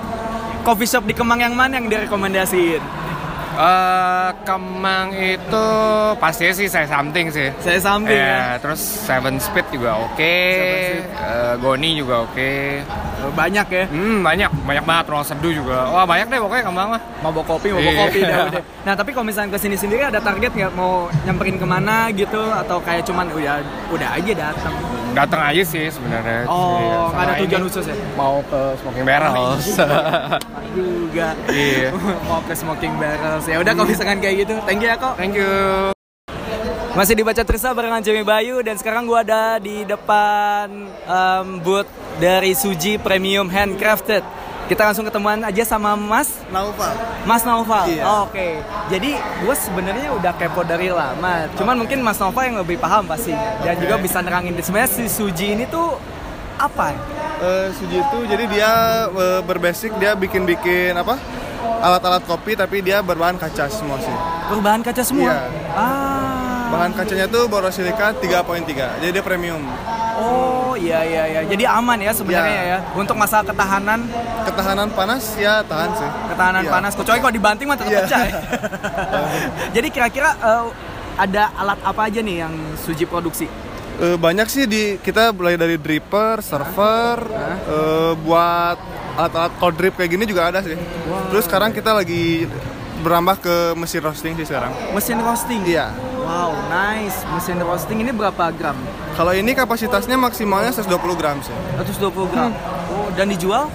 coffee 0.62 0.87
shop 0.87 1.02
di 1.02 1.11
Kemang 1.11 1.38
yang 1.38 1.54
mana 1.54 1.78
yang 1.78 1.90
direkomendasiin? 1.90 2.82
Eh, 3.52 4.30
Kemang 4.42 5.12
itu 5.12 5.66
pasti 6.16 6.49
sih 6.50 6.66
saya 6.66 6.88
something 6.88 7.28
sih. 7.28 7.52
Saya 7.59 7.78
samping 7.78 8.16
Iya, 8.16 8.56
ya. 8.56 8.59
terus 8.59 8.80
Seven 8.80 9.37
Speed 9.37 9.68
juga 9.71 10.00
oke, 10.00 10.37
Seven 10.50 10.80
Speed. 10.80 11.04
Eh, 11.14 11.54
Goni 11.59 11.90
juga 11.94 12.14
oke. 12.23 12.52
Oh, 13.23 13.30
Banyak 13.30 13.66
ya. 13.68 13.85
Hmm, 13.87 14.18
banyak, 14.21 14.50
banyak 14.62 14.85
banget 14.85 15.04
ruang 15.06 15.23
seduh 15.23 15.52
juga. 15.52 15.85
Wah, 15.87 16.02
banyak 16.02 16.26
deh 16.26 16.40
pokoknya 16.40 16.64
Kemang 16.64 16.88
mah. 16.90 17.00
Mabok 17.21 17.44
kopi, 17.47 17.68
mabok 17.71 17.87
Iya. 17.87 18.00
kopi 18.02 18.21
dah 18.23 18.38
udah. 18.49 18.62
Nah 18.87 18.99
tapi 18.99 19.14
kalau 19.14 19.23
misalnya 19.23 19.54
ke 19.54 19.61
sini 19.61 19.78
sendiri 19.78 20.02
ada 20.02 20.18
target 20.18 20.50
nggak 20.50 20.73
mau 20.73 21.06
nyamperin 21.23 21.54
ke 21.54 21.62
mana 21.62 22.11
gitu 22.11 22.42
atau 22.42 22.82
kayak 22.82 23.06
cuman 23.06 23.30
udah 23.30 23.62
udah 23.94 24.09
aja 24.12 24.32
datang? 24.35 24.75
Datang 25.12 25.40
aja 25.45 25.62
sih 25.62 25.92
sebenarnya. 25.92 26.45
Iya, 26.45 26.50
Oh 26.50 27.12
nggak 27.12 27.25
ada 27.25 27.35
tujuan 27.45 27.62
khusus 27.69 27.85
ya? 27.85 27.97
Mau 28.16 28.40
ke 28.49 28.61
Smoking 28.81 29.04
Barrels. 29.04 29.64
juga. 30.73 31.28
Iya. 31.47 31.88
mau 32.28 32.40
ke 32.40 32.54
smoking 32.57 32.95
barrels 32.97 33.45
ya 33.45 33.61
udah 33.61 33.73
kalau 33.76 33.85
misalkan 33.85 34.19
kayak 34.19 34.49
gitu. 34.49 34.54
Thank 34.64 34.81
you 34.81 34.88
ya 34.88 34.97
kok. 34.97 35.14
Thank 35.21 35.37
you. 35.37 35.52
Masih 36.92 37.16
dibaca 37.16 37.40
Trisa 37.40 37.73
barengan 37.73 38.00
Jamie 38.00 38.25
Bayu 38.25 38.61
dan 38.61 38.76
sekarang 38.76 39.04
gua 39.04 39.21
ada 39.21 39.57
di 39.57 39.81
depan 39.83 40.69
em, 40.88 41.47
booth 41.61 41.88
dari 42.16 42.52
Suji 42.52 42.97
Premium 42.97 43.49
Handcrafted. 43.49 44.21
Kita 44.72 44.88
langsung 44.88 45.04
ketemuan 45.04 45.36
aja 45.44 45.68
sama 45.68 45.92
Mas 46.00 46.32
Naufal. 46.48 46.96
Mas 47.28 47.44
Naufal. 47.44 47.92
Iya. 47.92 48.08
Oh, 48.08 48.24
Oke. 48.24 48.56
Jadi 48.88 49.20
gue 49.20 49.52
sebenarnya 49.52 50.08
udah 50.16 50.32
kepo 50.32 50.64
dari 50.64 50.88
lama. 50.88 51.44
Cuman 51.60 51.76
mungkin 51.84 52.00
Mas 52.00 52.16
Naufal 52.16 52.48
yang 52.48 52.56
lebih 52.56 52.80
paham 52.80 53.04
pasti 53.04 53.36
dan 53.36 53.76
juga 53.76 54.00
bisa 54.00 54.24
nerangin 54.24 54.56
sebenarnya 54.64 54.88
si 54.88 55.04
Suji 55.12 55.60
ini 55.60 55.68
tuh 55.68 56.00
apa? 56.56 56.96
Eh, 57.44 57.68
Suji 57.76 58.00
itu 58.00 58.18
jadi 58.24 58.44
dia 58.48 58.70
eh, 59.12 59.40
berbasic 59.44 59.92
dia 60.00 60.16
bikin-bikin 60.16 60.96
apa? 60.96 61.20
Alat-alat 61.84 62.24
kopi 62.24 62.56
tapi 62.56 62.80
dia 62.80 63.04
berbahan 63.04 63.36
kaca 63.36 63.68
semua 63.68 64.00
sih. 64.00 64.16
Berbahan 64.56 64.80
kaca 64.80 65.04
semua. 65.04 65.36
Iya. 65.36 65.76
Ah. 65.76 66.72
Bahan 66.72 66.96
kacanya 66.96 67.28
tuh 67.28 67.44
borosilikat 67.44 68.24
3.3. 68.24 69.04
Jadi 69.04 69.10
dia 69.12 69.20
premium. 69.20 69.60
Oh 70.22 70.74
iya 70.74 71.02
iya 71.02 71.22
iya. 71.28 71.40
Jadi 71.42 71.64
aman 71.64 71.98
ya 71.98 72.12
sebenarnya 72.12 72.62
Iya. 72.62 72.72
ya. 72.72 72.78
Untuk 72.94 73.14
masalah 73.14 73.42
ketahanan 73.42 74.06
Ketahanan 74.42 74.88
panas 74.90 75.24
ya 75.36 75.62
tahan 75.62 75.90
sih. 75.92 76.08
ketahanan 76.28 76.62
Iya. 76.62 76.70
panas. 76.70 76.92
Kecuali 76.94 77.18
kalau 77.18 77.34
dibanting 77.34 77.66
mah 77.66 77.76
tetap 77.76 77.90
Iya. 77.90 78.00
pecah. 78.02 78.20
ya. 78.22 78.32
Jadi 79.74 79.88
kira-kira 79.88 80.30
eh, 80.34 80.64
ada 81.14 81.50
alat 81.54 81.78
apa 81.82 82.00
aja 82.06 82.20
nih 82.20 82.36
yang 82.40 82.54
Suji 82.76 83.04
produksi? 83.04 83.46
Eh, 83.94 84.16
banyak 84.16 84.46
sih 84.46 84.64
di 84.64 84.96
kita 84.96 85.30
mulai 85.30 85.54
dari 85.54 85.76
dripper, 85.76 86.40
server, 86.40 87.18
eh, 87.66 88.12
buat 88.16 88.78
alat-alat 89.12 89.52
cold 89.58 89.76
drip 89.76 89.94
kayak 89.94 90.10
gini 90.10 90.24
juga 90.24 90.48
ada 90.48 90.58
sih. 90.58 90.74
Terus 91.28 91.44
sekarang 91.44 91.70
kita 91.70 91.92
lagi 91.92 92.48
berambah 93.00 93.36
ke 93.36 93.54
mesin 93.74 94.00
roasting 94.00 94.32
sih 94.34 94.46
sekarang. 94.46 94.72
Mesin 94.90 95.18
roasting. 95.18 95.60
Iya. 95.62 95.92
Wow, 96.22 96.54
nice. 96.70 97.26
Mesin 97.34 97.58
roasting 97.60 97.98
ini 98.00 98.14
berapa 98.14 98.54
gram? 98.54 98.78
Kalau 99.18 99.32
ini 99.34 99.52
kapasitasnya 99.52 100.16
maksimalnya 100.16 100.72
120 100.72 101.18
gram 101.18 101.42
sih. 101.42 101.54
120 101.76 102.32
gram. 102.32 102.50
Oh, 102.92 103.08
dan 103.12 103.28
dijual 103.28 103.68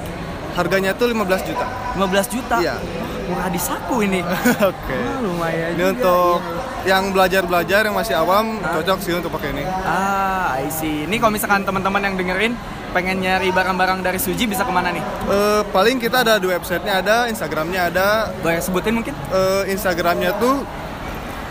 Harganya 0.57 0.89
tuh 0.97 1.05
15 1.13 1.45
juta. 1.45 1.65
15 1.93 2.33
juta. 2.33 2.57
Iya. 2.57 2.81
Murah 3.29 3.49
di 3.53 3.61
saku 3.61 4.01
ini. 4.01 4.25
Oke. 4.73 4.97
Ah, 4.97 5.21
lumayan. 5.21 5.77
Ini 5.77 5.83
juga 5.85 5.93
untuk 5.93 6.37
ya. 6.41 6.97
yang 6.97 7.03
belajar-belajar 7.13 7.81
yang 7.85 7.93
masih 7.93 8.17
awam 8.17 8.57
cocok 8.57 8.97
sih 9.05 9.13
untuk 9.13 9.29
pakai 9.37 9.53
ini. 9.53 9.61
Ah, 9.85 10.57
I 10.57 10.73
see. 10.73 11.05
Ini 11.05 11.21
kalau 11.21 11.37
misalkan 11.37 11.61
teman-teman 11.61 12.01
yang 12.01 12.17
dengerin 12.17 12.57
pengen 12.89 13.21
nyari 13.21 13.53
barang-barang 13.53 14.01
dari 14.01 14.17
Suji 14.17 14.49
bisa 14.49 14.65
ke 14.65 14.73
mana 14.73 14.89
nih? 14.89 15.03
Eh, 15.29 15.61
paling 15.69 16.01
kita 16.01 16.25
ada 16.25 16.41
di 16.41 16.49
websitenya 16.49 17.05
ada, 17.05 17.29
Instagramnya 17.29 17.93
ada. 17.93 18.33
Boleh 18.41 18.57
sebutin 18.57 18.97
mungkin? 18.97 19.13
Eh, 19.13 19.77
Instagramnya 19.77 20.41
tuh 20.41 20.65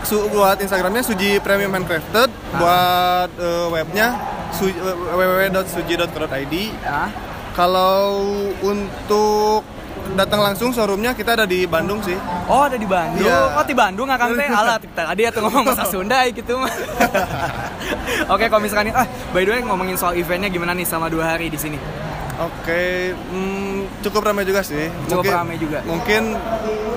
su- 0.07 0.27
buat 0.29 0.55
Instagramnya 0.57 1.03
Suji 1.03 1.43
Premium 1.43 1.71
Handcrafted, 1.73 2.31
buat 2.53 3.29
eh, 3.35 3.67
webnya 3.67 4.15
su- 4.49 4.71
www.suji.co.id. 5.11 6.55
Ah, 6.81 7.11
Kalau 7.51 8.21
untuk 8.61 9.65
datang 10.13 10.39
langsung 10.39 10.69
showroomnya 10.71 11.11
kita 11.11 11.33
ada 11.33 11.43
di 11.43 11.65
Bandung 11.65 11.99
sih. 11.99 12.15
Oh, 12.47 12.63
ada 12.63 12.77
di 12.77 12.85
Bandung. 12.85 13.25
Iya. 13.25 13.57
Oh, 13.57 13.65
di 13.65 13.75
Bandung 13.75 14.07
akan 14.07 14.27
teh 14.31 14.47
alat 14.61 14.81
tadi 14.87 15.21
ya 15.21 15.29
tuh 15.29 15.41
ngomong 15.43 15.63
bahasa 15.65 15.83
Sunda 15.83 16.21
gitu 16.29 16.55
mah. 16.55 16.71
Oke, 18.33 18.45
kalau 18.45 18.61
misalkan 18.61 18.93
ah, 18.93 19.03
by 19.33 19.41
the 19.41 19.51
way 19.51 19.61
ngomongin 19.61 19.97
soal 19.97 20.13
eventnya 20.13 20.47
gimana 20.47 20.71
nih 20.71 20.85
sama 20.85 21.09
dua 21.09 21.35
hari 21.35 21.49
di 21.49 21.59
sini? 21.59 21.75
Oke, 22.37 23.13
hmm, 23.13 24.01
cukup 24.05 24.21
ramai 24.21 24.45
juga 24.45 24.61
sih. 24.61 24.93
Cukup 25.09 25.25
ramai 25.25 25.57
juga. 25.57 25.81
Mungkin 25.81 26.37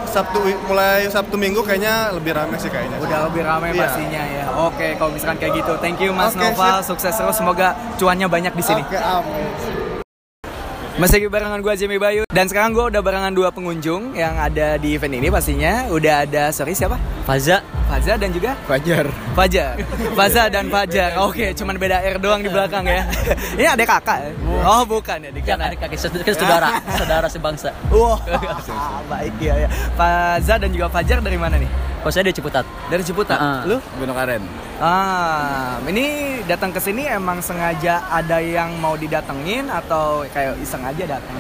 Sabtu 0.05 0.37
mulai 0.67 1.07
Sabtu 1.09 1.39
Minggu 1.39 1.63
kayaknya 1.63 2.13
lebih 2.13 2.37
ramai 2.37 2.61
sih 2.61 2.69
kayaknya. 2.69 3.01
Udah 3.01 3.31
lebih 3.31 3.43
ramai 3.47 3.73
Iya. 3.73 3.81
pastinya 3.81 4.23
ya. 4.27 4.45
Oke, 4.69 4.99
kalau 4.99 5.11
misalkan 5.15 5.39
kayak 5.39 5.65
gitu. 5.65 5.73
Thank 5.81 6.03
you 6.03 6.13
Mas 6.13 6.37
Noval, 6.37 6.83
sukses 6.83 7.15
terus 7.15 7.37
semoga 7.39 7.73
cuannya 7.97 8.27
banyak 8.27 8.53
di 8.53 8.61
sini. 8.61 8.83
Oke, 8.83 8.99
amin. 8.99 9.49
Masih 11.01 11.33
barengan 11.33 11.65
gue 11.65 11.73
Jamie 11.81 11.97
Bayu. 11.97 12.29
Dan 12.29 12.45
sekarang 12.45 12.77
gue 12.77 12.93
udah 12.93 13.01
barengan 13.01 13.33
dua 13.33 13.49
pengunjung 13.49 14.13
Yang 14.13 14.35
ada 14.37 14.69
di 14.77 15.01
event 15.01 15.17
ini 15.17 15.33
pastinya. 15.33 15.89
Udah 15.89 16.29
ada, 16.29 16.53
sorry 16.53 16.77
siapa? 16.77 17.01
Faza 17.25 17.65
Faza 17.89 18.21
dan 18.21 18.29
juga? 18.37 18.53
Fajar. 18.69 19.09
Fajar. 19.33 19.81
Faza 20.21 20.53
dan 20.53 20.69
Fajar. 20.69 21.17
Oke, 21.25 21.57
cuman 21.57 21.81
beda 21.81 22.05
R 22.05 22.21
doang 22.21 22.45
di 22.45 22.53
belakang 22.53 22.85
ya. 22.85 23.09
Ini 23.57 23.73
ada 23.73 23.85
kakak 23.89 24.19
ya? 24.29 24.31
Oh 24.61 24.85
bukan 24.85 25.25
ya, 25.25 25.31
di 25.33 25.41
yang 25.41 25.57
kanan 25.57 25.73
adik 25.73 25.89
kakek 25.89 26.21
kan 26.21 26.35
saudara 26.37 26.69
saudara 27.01 27.27
sebangsa 27.33 27.73
Wah, 27.89 28.21
baik 29.09 29.41
ya, 29.41 29.57
ya 29.57 29.69
Faza 29.97 30.61
dan 30.61 30.69
juga 30.69 30.93
Fajar 30.93 31.25
dari 31.25 31.41
mana 31.41 31.57
nih? 31.57 31.91
kalau 32.01 32.13
saya 32.17 32.25
di 32.29 32.35
Ciputat. 32.35 32.65
Dari 32.89 33.05
Ciputat? 33.05 33.37
Ah. 33.37 33.61
Lu? 33.69 33.77
Gunung 34.01 34.17
Aren. 34.17 34.41
Ah, 34.81 35.77
ini 35.85 36.40
datang 36.51 36.71
ke 36.71 36.81
sini 36.81 37.07
emang 37.07 37.39
sengaja 37.39 38.03
ada 38.11 38.43
yang 38.43 38.75
mau 38.77 38.95
didatengin 38.95 39.71
atau 39.71 40.27
kayak 40.27 40.59
iseng 40.59 40.83
aja 40.83 41.07
datang? 41.09 41.39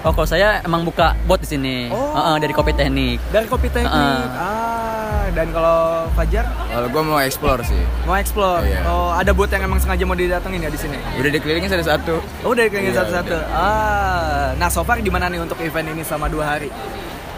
oh 0.00 0.10
kalau 0.10 0.24
saya 0.24 0.58
emang 0.60 0.80
buka 0.80 1.12
bot 1.24 1.38
di 1.38 1.46
sini 1.46 1.76
Oh. 1.86 2.10
Heeh, 2.10 2.36
dari 2.40 2.50
kopi 2.50 2.72
teknik 2.72 3.20
Dari 3.28 3.46
kopi 3.46 3.68
teknik. 3.68 3.92
Ah. 3.92 4.24
Ah, 4.32 5.22
dan 5.30 5.52
kalau 5.52 6.08
Fajar 6.16 6.42
Kalau 6.66 6.88
gue 6.88 7.02
mau 7.04 7.20
explore 7.20 7.60
sih. 7.62 7.78
mau 8.02 8.16
explore. 8.16 8.64
Iya. 8.64 8.80
Oh, 8.84 9.12
ada 9.12 9.30
booth 9.30 9.48
yang 9.48 9.62
emang 9.62 9.78
sengaja 9.78 10.02
mau 10.02 10.16
didatengin 10.16 10.64
ya 10.64 10.70
di 10.70 10.80
sini. 10.80 10.96
Udah 11.14 11.30
dikelilingin 11.30 11.70
satu-satu. 11.70 12.16
Oh, 12.42 12.50
dari 12.50 12.66
kayaknya 12.66 12.90
Iya, 12.90 12.98
satu-satu. 12.98 13.36
Ah, 13.52 14.56
nah 14.56 14.66
so 14.66 14.82
far 14.82 14.98
gimana 14.98 15.28
nih 15.28 15.38
untuk 15.38 15.60
event 15.60 15.86
ini 15.86 16.02
selama 16.02 16.26
dua 16.26 16.44
hari? 16.48 16.72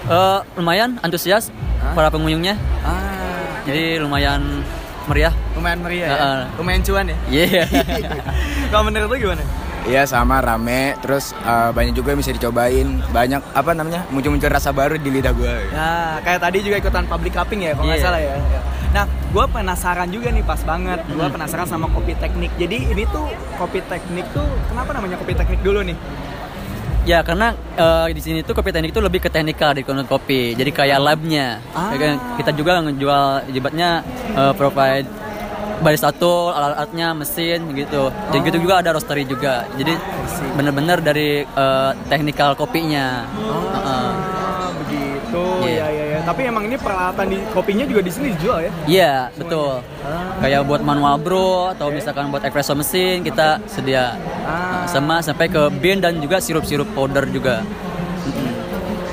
Eh, 0.03 0.39
lumayan 0.55 0.97
antusias 0.99 1.51
Hah? 1.79 1.93
para 1.93 2.09
pengunjungnya 2.09 2.55
Ah, 2.81 3.59
jadi 3.65 3.99
lumayan 3.99 4.63
meriah 5.05 5.35
lumayan 5.53 5.81
meriah 5.81 6.07
ya. 6.07 6.13
Ah, 6.13 6.23
ah. 6.23 6.43
Lumayan 6.57 6.83
cuan 6.83 7.05
ya. 7.07 7.17
iya 7.29 7.63
Kalau 8.71 8.85
menurut 8.87 9.09
lu 9.09 9.17
gimana? 9.19 9.43
Iya 9.83 10.07
sama 10.07 10.39
rame, 10.39 10.95
terus 11.03 11.35
eh, 11.35 11.71
banyak 11.71 11.91
juga 11.93 12.15
yang 12.15 12.23
bisa 12.23 12.31
dicobain, 12.31 13.03
banyak 13.11 13.43
apa 13.51 13.75
namanya 13.75 14.07
muncul-muncul 14.09 14.47
rasa 14.47 14.71
baru 14.71 14.95
di 14.95 15.11
lidah 15.11 15.35
gue. 15.35 15.55
Nah, 15.75 16.23
kayak 16.23 16.39
tadi 16.39 16.63
juga 16.63 16.79
ikutan 16.79 17.03
public 17.03 17.35
cupping 17.35 17.67
ya, 17.67 17.75
kalau 17.75 17.91
nggak 17.91 17.99
Iya. 17.99 18.07
salah 18.07 18.21
ya. 18.23 18.35
Nah, 18.93 19.05
gue 19.09 19.45
penasaran 19.49 20.07
juga 20.07 20.29
nih 20.31 20.45
pas 20.45 20.61
banget. 20.63 21.03
Gue 21.09 21.27
penasaran 21.27 21.67
sama 21.67 21.91
kopi 21.91 22.15
teknik. 22.15 22.55
Jadi 22.55 22.95
ini 22.95 23.03
tuh 23.09 23.27
kopi 23.59 23.83
teknik 23.83 24.31
tuh 24.31 24.47
kenapa 24.71 24.95
namanya 24.95 25.19
kopi 25.19 25.35
teknik 25.35 25.59
dulu 25.61 25.83
nih? 25.83 25.97
Ya 27.03 27.19
karena 27.27 27.59
eh, 27.75 28.15
di 28.15 28.23
sini 28.23 28.39
tuh 28.47 28.55
kopi 28.55 28.71
teknik 28.71 28.95
itu 28.95 29.03
lebih 29.03 29.19
ke 29.19 29.27
teknikal 29.27 29.75
dari 29.75 29.83
konten 29.83 30.07
kopi. 30.07 30.55
Jadi 30.55 30.71
kayak 30.71 30.99
labnya. 31.03 31.59
Ah. 31.75 31.91
Ya 31.91 31.99
kan? 31.99 32.15
Kita 32.39 32.51
juga 32.55 32.79
ngejual 32.79 33.51
jibatnya 33.51 34.07
eh, 34.39 34.53
provide 34.55 35.11
barista 35.83 36.15
tool, 36.15 36.55
alat-alatnya, 36.55 37.11
mesin 37.11 37.75
gitu. 37.75 38.15
Jadi 38.31 38.39
gitu 38.47 38.59
juga 38.63 38.79
ada 38.79 38.95
roastery 38.95 39.27
juga. 39.27 39.67
Jadi 39.75 39.99
bener-bener 40.55 41.03
dari 41.03 41.43
eh, 41.43 41.91
teknikal 42.07 42.55
kopinya. 42.55 43.27
Heeh. 43.27 43.82
Tapi 46.23 46.41
emang 46.47 46.63
ini 46.71 46.79
peralatan 46.79 47.27
di 47.27 47.39
kopinya 47.51 47.83
juga 47.83 48.01
di 48.07 48.11
sini 48.15 48.27
dijual 48.39 48.63
ya? 48.63 48.71
Iya 48.87 49.15
betul. 49.35 49.83
Kayak 50.39 50.61
buat 50.71 50.83
manual 50.87 51.19
brew 51.19 51.75
atau 51.75 51.91
misalkan 51.91 52.31
buat 52.31 52.43
espresso 52.47 52.79
mesin 52.79 53.27
kita 53.27 53.59
sedia. 53.67 54.15
Ah. 54.47 54.87
Nah, 54.87 54.87
sama 54.87 55.19
sampai 55.19 55.51
ke 55.51 55.63
bean 55.83 55.99
dan 55.99 56.23
juga 56.23 56.39
sirup-sirup 56.39 56.87
powder 56.95 57.27
juga. 57.27 57.67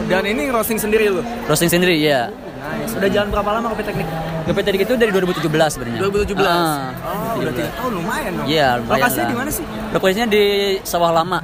Dan 0.09 0.25
ini 0.25 0.49
roasting 0.49 0.81
sendiri 0.81 1.09
lu. 1.09 1.21
Roasting 1.45 1.69
sendiri 1.69 1.97
ya. 1.97 2.29
Nice. 2.59 2.93
Sudah 2.97 3.09
jalan 3.09 3.29
berapa 3.33 3.49
lama 3.57 3.67
kopi 3.73 3.83
teknik? 3.85 4.07
Kopi 4.45 4.61
teknik 4.65 4.81
itu 4.85 4.93
dari 4.97 5.11
2017 5.13 5.69
sebenarnya. 5.73 5.99
2017. 6.05 6.45
Ah, 6.45 6.93
oh, 7.05 7.41
udah 7.41 7.53
3 7.53 7.77
tahun 7.77 7.91
lumayan 7.93 8.31
dong. 8.37 8.45
Iya, 8.49 8.67
lumayan 8.81 8.99
Lokasinya 9.01 9.25
di 9.25 9.37
mana 9.37 9.49
sih? 9.53 9.65
Lokasinya 9.93 10.27
di 10.29 10.43
Sawah 10.85 11.11
Lama. 11.13 11.39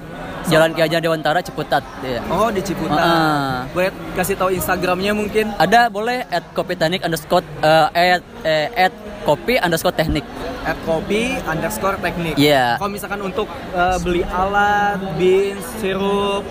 Jalan 0.45 0.71
Ki 0.77 0.81
Hajar 0.85 0.99
Dewantara 1.01 1.39
Ciputat. 1.41 1.83
Iya. 2.05 2.21
Oh, 2.29 2.49
di 2.53 2.61
Ciputat. 2.61 3.01
Ah. 3.01 3.65
Boleh 3.73 3.89
kasih 4.13 4.35
tahu 4.37 4.49
Instagramnya 4.53 5.11
mungkin? 5.17 5.51
Ada 5.57 5.89
boleh 5.89 6.25
at 6.29 6.45
kopi 6.53 6.77
teknik 6.77 7.01
underscore 7.01 7.45
eh, 7.65 8.17
at 8.17 8.23
eh, 8.45 8.89
at 8.89 8.93
kopi 9.25 9.57
underscore 9.57 9.95
teknik. 9.97 10.25
at 10.65 10.77
kopi 10.81 11.37
underscore 11.45 11.97
teknik. 12.01 12.33
Iya. 12.41 12.81
Kalau 12.81 12.89
misalkan 12.89 13.21
untuk 13.21 13.45
uh, 13.77 14.01
beli 14.01 14.25
alat, 14.25 14.97
beans, 15.13 15.61
sirup 15.77 16.41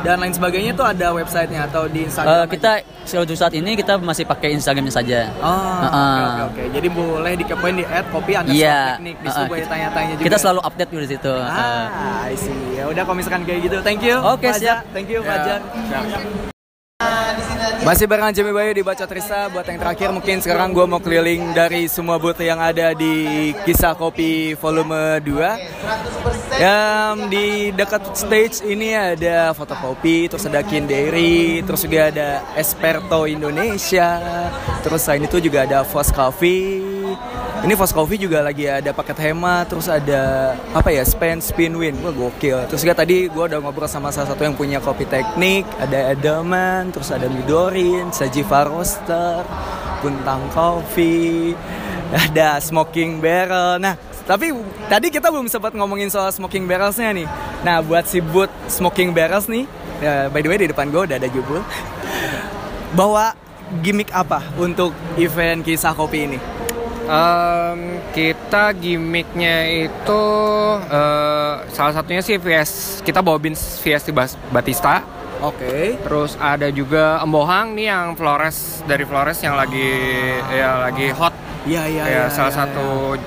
dan 0.00 0.16
lain 0.16 0.32
sebagainya 0.32 0.70
itu 0.72 0.82
ada 0.82 1.06
websitenya 1.10 1.66
atau 1.66 1.84
di 1.86 2.00
Eh, 2.00 2.06
Instagram. 2.06 2.48
kita 2.48 2.70
untuk 3.16 3.34
saat 3.34 3.52
ini 3.52 3.74
kita 3.74 3.96
masih 3.96 4.24
pakai 4.24 4.52
Instagramnya 4.52 4.90
saja. 4.90 5.20
Oh, 5.36 5.50
oke 5.82 5.90
Ah. 5.90 6.18
oke 6.24 6.42
oke. 6.50 6.62
Jadi 6.72 6.88
boleh 6.88 7.32
dikepoin 7.36 7.74
di 7.74 7.84
at 7.84 8.06
kopi 8.08 8.32
underscore 8.32 8.60
Iya. 8.62 8.80
teknik. 8.94 9.16
Di 9.16 9.28
situ 9.28 9.36
Ah, 9.36 9.46
boleh 9.46 9.60
kita- 9.60 9.72
tanya-tanya 9.72 10.12
juga. 10.12 10.24
Kita 10.24 10.36
selalu 10.38 10.60
update 10.62 10.90
di 10.90 11.08
situ. 11.08 11.34
Eh, 11.34 11.50
Ah, 11.50 12.24
I 12.24 12.34
see. 12.34 12.60
Ya 12.74 12.84
udah 12.86 13.02
kalau 13.02 13.16
misalkan 13.16 13.42
kayak 13.44 13.60
gitu. 13.62 13.76
Thank 13.80 14.00
you. 14.00 14.16
Oke, 14.20 14.48
Fajar. 14.48 14.60
siap. 14.60 14.78
Thank 14.92 15.08
you, 15.08 15.20
Fajar. 15.20 16.59
Masih 17.80 18.04
barengan 18.04 18.36
Jimmy 18.36 18.52
Bayu 18.52 18.76
di 18.76 18.84
Baca 18.84 19.08
Trisa 19.08 19.48
Buat 19.48 19.64
yang 19.64 19.80
terakhir 19.80 20.12
mungkin 20.12 20.44
sekarang 20.44 20.76
gue 20.76 20.84
mau 20.84 21.00
keliling 21.00 21.56
dari 21.56 21.88
semua 21.88 22.20
booth 22.20 22.36
yang 22.44 22.60
ada 22.60 22.92
di 22.92 23.50
Kisah 23.64 23.96
Kopi 23.96 24.52
volume 24.52 25.16
2 25.24 26.60
Yang 26.60 27.16
di 27.32 27.46
dekat 27.72 28.02
stage 28.12 28.56
ini 28.68 28.92
ada 28.92 29.56
fotokopi, 29.56 30.28
terus 30.28 30.44
ada 30.44 30.60
Kin 30.60 30.84
Dairy, 30.84 31.64
terus 31.64 31.80
juga 31.86 32.12
ada 32.12 32.44
Esperto 32.52 33.24
Indonesia 33.24 34.20
Terus 34.84 35.00
selain 35.00 35.24
itu 35.24 35.40
juga 35.40 35.64
ada 35.64 35.80
Fos 35.80 36.12
Coffee 36.12 36.89
ini 37.60 37.72
Fos 37.76 37.92
Coffee 37.92 38.16
juga 38.16 38.40
lagi 38.40 38.64
ada 38.64 38.90
paket 38.96 39.30
hemat, 39.30 39.68
terus 39.68 39.86
ada 39.86 40.54
apa 40.72 40.88
ya 40.88 41.04
spend 41.04 41.44
spin 41.44 41.76
win, 41.76 41.96
wah 42.00 42.12
gokil. 42.12 42.64
Terus 42.72 42.80
juga 42.80 43.04
tadi 43.04 43.28
gue 43.28 43.44
udah 43.44 43.60
ngobrol 43.60 43.88
sama 43.88 44.08
salah 44.08 44.32
satu 44.32 44.42
yang 44.44 44.56
punya 44.56 44.80
kopi 44.80 45.04
teknik, 45.04 45.68
ada 45.76 46.16
Edelman, 46.16 46.88
terus 46.90 47.12
ada 47.12 47.28
Midorin, 47.28 48.08
Sajiva 48.10 48.64
Roaster, 48.64 49.44
Buntang 50.00 50.48
Coffee, 50.56 51.52
ada 52.10 52.56
Smoking 52.58 53.20
Barrel. 53.20 53.76
Nah, 53.76 53.94
tapi 54.24 54.56
tadi 54.88 55.12
kita 55.12 55.28
belum 55.28 55.46
sempat 55.52 55.76
ngomongin 55.76 56.08
soal 56.08 56.32
Smoking 56.32 56.64
Barrelsnya 56.64 57.12
nih. 57.12 57.28
Nah, 57.60 57.84
buat 57.84 58.08
si 58.08 58.24
booth 58.24 58.50
Smoking 58.72 59.12
Barrels 59.12 59.50
nih, 59.52 59.68
ya, 60.00 60.32
by 60.32 60.40
the 60.40 60.48
way 60.48 60.58
di 60.58 60.68
depan 60.72 60.88
gue 60.88 61.02
udah 61.04 61.16
ada 61.20 61.28
jubul. 61.28 61.60
Bawa 62.96 63.36
gimmick 63.84 64.10
apa 64.10 64.42
untuk 64.58 64.90
event 65.14 65.62
kisah 65.62 65.94
kopi 65.94 66.26
ini? 66.26 66.38
Em, 67.10 67.78
kita 68.10 68.70
gimmicknya 68.72 69.56
itu 69.66 70.22
eh, 70.86 71.54
salah 71.68 71.92
satunya 71.92 72.22
sih 72.22 72.38
VS 72.38 73.02
kita 73.02 73.18
bawa 73.18 73.34
beans 73.36 73.82
VS 73.82 74.06
di 74.06 74.12
Batista. 74.48 75.02
Oke. 75.40 75.96
Terus 75.98 76.36
ada 76.36 76.68
juga 76.68 77.18
embohang 77.18 77.74
nih 77.74 77.90
yang 77.90 78.06
Flores 78.14 78.84
dari 78.84 79.02
Flores 79.02 79.40
yang 79.40 79.56
lagi 79.56 79.90
ya 80.52 80.86
lagi 80.86 81.10
hot. 81.10 81.34
Iya 81.60 81.84
iya 81.84 82.04
ya 82.04 82.08
iya, 82.08 82.24
salah 82.32 82.48
iya, 82.48 82.60
satu 82.64 82.86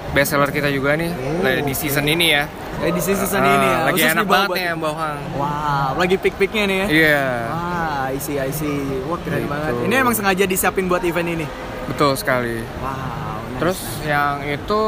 best 0.09 0.33
seller 0.33 0.49
kita 0.49 0.65
juga 0.69 0.97
nih 0.97 1.13
di 1.61 1.73
season 1.73 2.07
ini 2.07 2.33
ya. 2.33 2.43
iya. 2.49 2.89
Edisi 2.89 3.13
season 3.13 3.39
Ah, 3.39 3.51
ini 3.51 3.67
ya. 3.67 3.79
Lagi 3.83 3.93
khusus 4.01 4.13
enak 4.13 4.25
banget 4.25 4.49
nih 4.53 4.65
embohang. 4.73 5.19
Wow, 5.37 5.91
lagi 5.95 6.15
pik-piknya 6.17 6.63
nih 6.65 6.77
ya. 6.77 6.87
Iya. 6.89 7.23
Wah, 7.47 8.03
I 8.09 8.17
see, 8.17 8.37
I 8.41 8.49
see. 8.49 9.05
Wah, 9.05 9.21
keren 9.21 9.45
Gitu. 9.45 9.51
banget. 9.53 9.73
Ini 9.85 9.95
emang 10.01 10.15
sengaja 10.17 10.43
disiapin 10.43 10.89
buat 10.89 11.05
event 11.05 11.29
ini. 11.29 11.45
Betul 11.85 12.17
sekali. 12.17 12.65
Wow. 12.81 13.32
Terus 13.63 13.79
yang 14.03 14.43
itu 14.43 14.81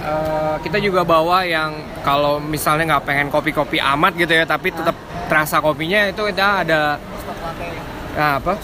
eh, 0.00 0.56
kita 0.64 0.80
juga 0.80 1.04
bawa 1.04 1.44
yang 1.44 2.00
kalau 2.00 2.40
misalnya 2.40 2.96
nggak 2.96 3.04
pengen 3.04 3.28
kopi-kopi 3.28 3.76
amat 3.76 4.16
gitu 4.16 4.32
ya, 4.32 4.48
tapi 4.48 4.72
tetap 4.72 4.96
terasa 5.28 5.60
kopinya 5.60 6.08
itu 6.08 6.22
kita 6.32 6.64
ada 6.64 6.96
Nah, 8.14 8.38
apa? 8.38 8.54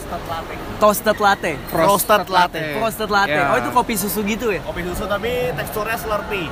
toasted 0.78 1.18
latte. 1.18 1.52
Frosted 1.68 2.30
latte. 2.30 2.62
Frosted 2.78 3.11
latte. 3.11 3.35
Ya. 3.35 3.50
Oh, 3.50 3.59
itu 3.59 3.70
kopi 3.74 3.94
susu 3.98 4.22
gitu 4.22 4.54
ya? 4.54 4.62
Kopi 4.62 4.87
susu 4.87 5.11
tapi 5.11 5.50
teksturnya 5.59 5.98
slurpee. 5.98 6.46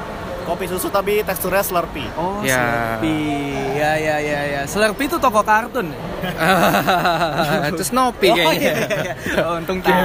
Kopi 0.49 0.65
susu 0.65 0.89
tapi 0.89 1.21
teksturnya 1.21 1.61
slurpee. 1.61 2.09
Oh, 2.17 2.41
Ya. 2.41 2.97
Slurpee. 2.97 3.77
Ya, 3.77 3.93
ya, 3.95 4.17
ya, 4.19 4.41
ya. 4.49 4.61
Slurpee 4.65 5.05
itu 5.05 5.21
toko 5.21 5.45
kartun. 5.45 5.93
itu 7.71 7.83
Snoopy 7.85 8.27
Oh, 8.27 8.35
kayaknya. 8.35 8.59
iya, 8.59 8.75
iya. 8.99 9.15
Oh, 9.45 9.55
untung 9.55 9.79
tahu. 9.79 10.03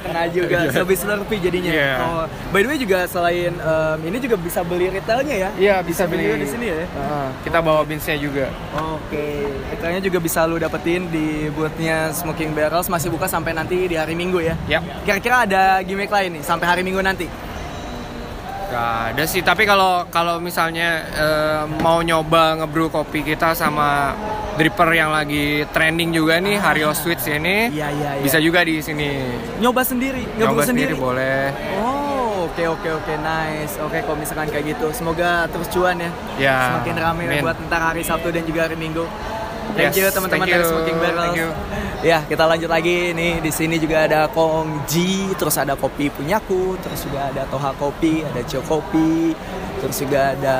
Kena 0.00 0.22
juga. 0.30 0.56
Lebih 0.70 0.96
Slurpee 0.96 1.40
jadinya. 1.40 1.72
Iya. 1.72 1.92
Oh, 2.00 2.24
by 2.48 2.62
the 2.62 2.68
way 2.70 2.78
juga 2.78 3.04
selain 3.04 3.52
em, 3.52 3.98
ini 4.06 4.16
juga 4.16 4.38
bisa 4.38 4.62
beli 4.62 4.86
retailnya 4.88 5.34
ya? 5.36 5.50
Iya, 5.58 5.76
bisa 5.82 6.06
beli 6.06 6.24
beli. 6.24 6.26
juga 6.30 6.36
di 6.38 6.48
sini 6.48 6.66
ya? 6.66 6.76
Heeh, 6.80 7.26
kita 7.42 7.58
bawa 7.58 7.80
beansnya 7.82 8.16
juga. 8.16 8.46
Oke, 8.72 9.26
retailnya 9.68 10.00
juga 10.00 10.18
bisa 10.20 10.46
lu 10.46 10.56
dapetin 10.56 11.10
di 11.10 11.26
boothnya 11.50 12.14
Smoking 12.14 12.54
Barrels 12.54 12.86
masih 12.86 13.10
buka 13.10 13.26
sampai 13.26 13.50
nanti 13.50 13.76
di 13.84 13.98
hari 13.98 14.14
Minggu 14.14 14.38
ya. 14.40 14.54
Yap. 14.70 14.82
Kira-kira 15.04 15.44
ada 15.44 15.62
gimmick 15.82 16.08
lain 16.08 16.38
nih 16.38 16.42
sampai 16.42 16.64
hari 16.64 16.80
Minggu 16.80 17.02
nanti? 17.02 17.26
Gak 18.70 18.88
ada 19.12 19.24
sih, 19.26 19.42
tapi 19.42 19.66
kalau 19.66 20.06
kalau 20.08 20.38
misalnya 20.38 20.88
eh, 21.10 21.62
mau 21.82 21.98
nyoba 22.00 22.54
ngebrew 22.56 22.86
kopi 22.86 23.26
kita 23.26 23.50
sama 23.52 24.14
dripper 24.54 24.86
yang 24.92 25.10
lagi 25.10 25.66
trending 25.66 26.12
juga 26.12 26.38
nih 26.38 26.54
Hario 26.54 26.92
Sweets 26.92 27.26
ini, 27.26 27.66
Iya, 27.68 27.90
iya, 27.90 28.10
iya. 28.14 28.22
bisa 28.22 28.38
juga 28.38 28.62
di 28.62 28.78
sini. 28.78 29.10
Nyoba 29.58 29.82
sendiri, 29.82 30.22
Nyoba 30.38 30.62
sendiri. 30.62 30.94
sendiri 30.94 30.94
boleh. 30.94 31.50
Oh, 31.82 32.46
oke 32.46 32.62
oke 32.68 32.88
oke 32.94 33.14
nice. 33.18 33.74
Oke, 33.80 33.98
kalau 34.00 34.14
misalkan 34.14 34.46
kayak 34.46 34.70
gitu, 34.70 34.86
semoga 34.92 35.50
terus 35.50 35.66
cuan 35.66 35.98
ya. 35.98 36.10
Ya, 36.38 36.58
Semakin 36.70 36.94
ramai 36.94 37.42
buat 37.42 37.56
ntar 37.66 37.82
hari 37.82 38.06
Sabtu 38.06 38.30
dan 38.30 38.46
juga 38.46 38.70
hari 38.70 38.78
Minggu. 38.78 39.02
Thank 39.76 39.94
Yes, 39.94 39.98
you 39.98 40.06
teman-teman 40.10 40.46
dari 40.46 40.64
Smoking 40.66 40.98
Barrels. 40.98 41.24
thank 41.30 41.40
you. 41.40 41.48
Ya, 42.00 42.24
kita 42.24 42.44
lanjut 42.48 42.70
lagi 42.72 43.12
nih. 43.12 43.44
Di 43.44 43.52
sini 43.52 43.76
juga 43.76 44.08
ada 44.08 44.24
Kongji, 44.32 45.36
terus 45.36 45.60
ada 45.60 45.76
kopi 45.76 46.08
punyaku, 46.08 46.80
terus 46.80 47.04
juga 47.04 47.28
ada 47.28 47.44
Toha 47.52 47.76
Kopi, 47.76 48.24
ada 48.24 48.40
Cio 48.48 48.64
Kopi, 48.64 49.36
terus 49.84 50.00
juga 50.00 50.32
ada 50.32 50.58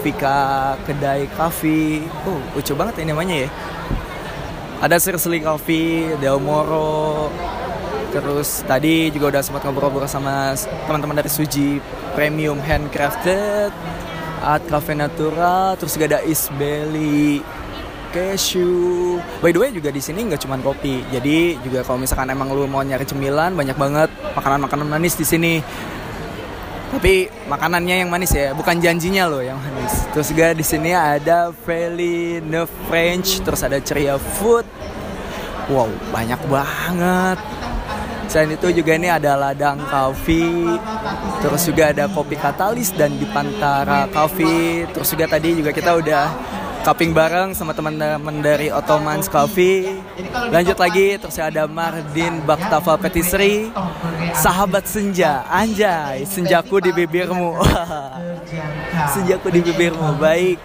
Vika 0.00 0.74
Kedai 0.88 1.28
Coffee. 1.36 2.08
Oh, 2.24 2.40
lucu 2.56 2.72
banget 2.72 3.04
ini 3.04 3.12
namanya 3.12 3.36
ya. 3.44 3.48
Ada 4.80 4.96
Sirsli 4.98 5.44
Coffee, 5.44 6.16
Del 6.18 6.40
Moro, 6.40 7.28
Terus 8.12 8.60
tadi 8.68 9.08
juga 9.08 9.32
udah 9.32 9.42
sempat 9.42 9.64
ngobrol-ngobrol 9.64 10.04
sama 10.04 10.52
teman-teman 10.84 11.16
dari 11.16 11.32
Suji 11.32 11.80
Premium 12.12 12.60
Handcrafted, 12.60 13.72
Art 14.44 14.68
Cafe 14.68 14.92
Natural, 14.92 15.80
terus 15.80 15.96
juga 15.96 16.12
ada 16.12 16.20
Isbeli 16.20 17.40
Cashew. 18.12 19.16
By 19.40 19.50
the 19.50 19.58
way 19.58 19.72
juga 19.72 19.88
di 19.88 20.04
sini 20.04 20.28
nggak 20.28 20.44
cuma 20.44 20.60
kopi. 20.60 21.00
Jadi 21.08 21.56
juga 21.64 21.80
kalau 21.82 21.98
misalkan 21.98 22.28
emang 22.28 22.52
lu 22.52 22.68
mau 22.68 22.84
nyari 22.84 23.08
cemilan 23.08 23.56
banyak 23.56 23.74
banget 23.74 24.12
makanan-makanan 24.36 24.86
manis 24.86 25.16
di 25.16 25.24
sini. 25.24 25.54
Tapi 26.92 27.24
makanannya 27.48 28.04
yang 28.04 28.12
manis 28.12 28.36
ya, 28.36 28.52
bukan 28.52 28.76
janjinya 28.76 29.24
loh 29.24 29.40
yang 29.40 29.56
manis. 29.56 30.04
Terus 30.12 30.28
juga 30.28 30.52
di 30.52 30.60
sini 30.60 30.92
ada 30.92 31.48
Feli 31.48 32.44
Ne 32.44 32.68
French, 32.84 33.40
terus 33.40 33.64
ada 33.64 33.80
Ceria 33.80 34.20
Food. 34.20 34.68
Wow, 35.72 35.88
banyak 36.12 36.36
banget. 36.52 37.40
Selain 38.28 38.52
itu 38.52 38.68
juga 38.76 38.92
ini 38.96 39.08
ada 39.08 39.36
ladang 39.36 39.80
coffee, 39.88 40.76
terus 41.40 41.68
juga 41.68 41.92
ada 41.92 42.08
kopi 42.12 42.36
katalis 42.36 42.92
dan 42.92 43.16
di 43.16 43.24
Pantara 43.28 44.08
Coffee. 44.08 44.84
Terus 44.92 45.12
juga 45.16 45.32
tadi 45.32 45.52
juga 45.56 45.72
kita 45.72 45.96
udah 45.96 46.24
cupping 46.82 47.14
bareng 47.14 47.54
sama 47.54 47.70
teman-teman 47.70 48.42
dari 48.42 48.66
Ottoman's 48.68 49.30
Coffee. 49.30 49.86
Lanjut 50.50 50.74
lagi 50.74 51.14
terus 51.14 51.38
ada 51.38 51.70
Mardin 51.70 52.42
Baktava 52.42 52.98
Petisri, 52.98 53.70
sahabat 54.34 54.90
senja, 54.90 55.46
anjay, 55.46 56.26
senjaku 56.26 56.82
di 56.82 56.90
bibirmu. 56.90 57.54
senjaku 59.14 59.54
di 59.54 59.62
bibirmu, 59.62 60.18
baik. 60.18 60.58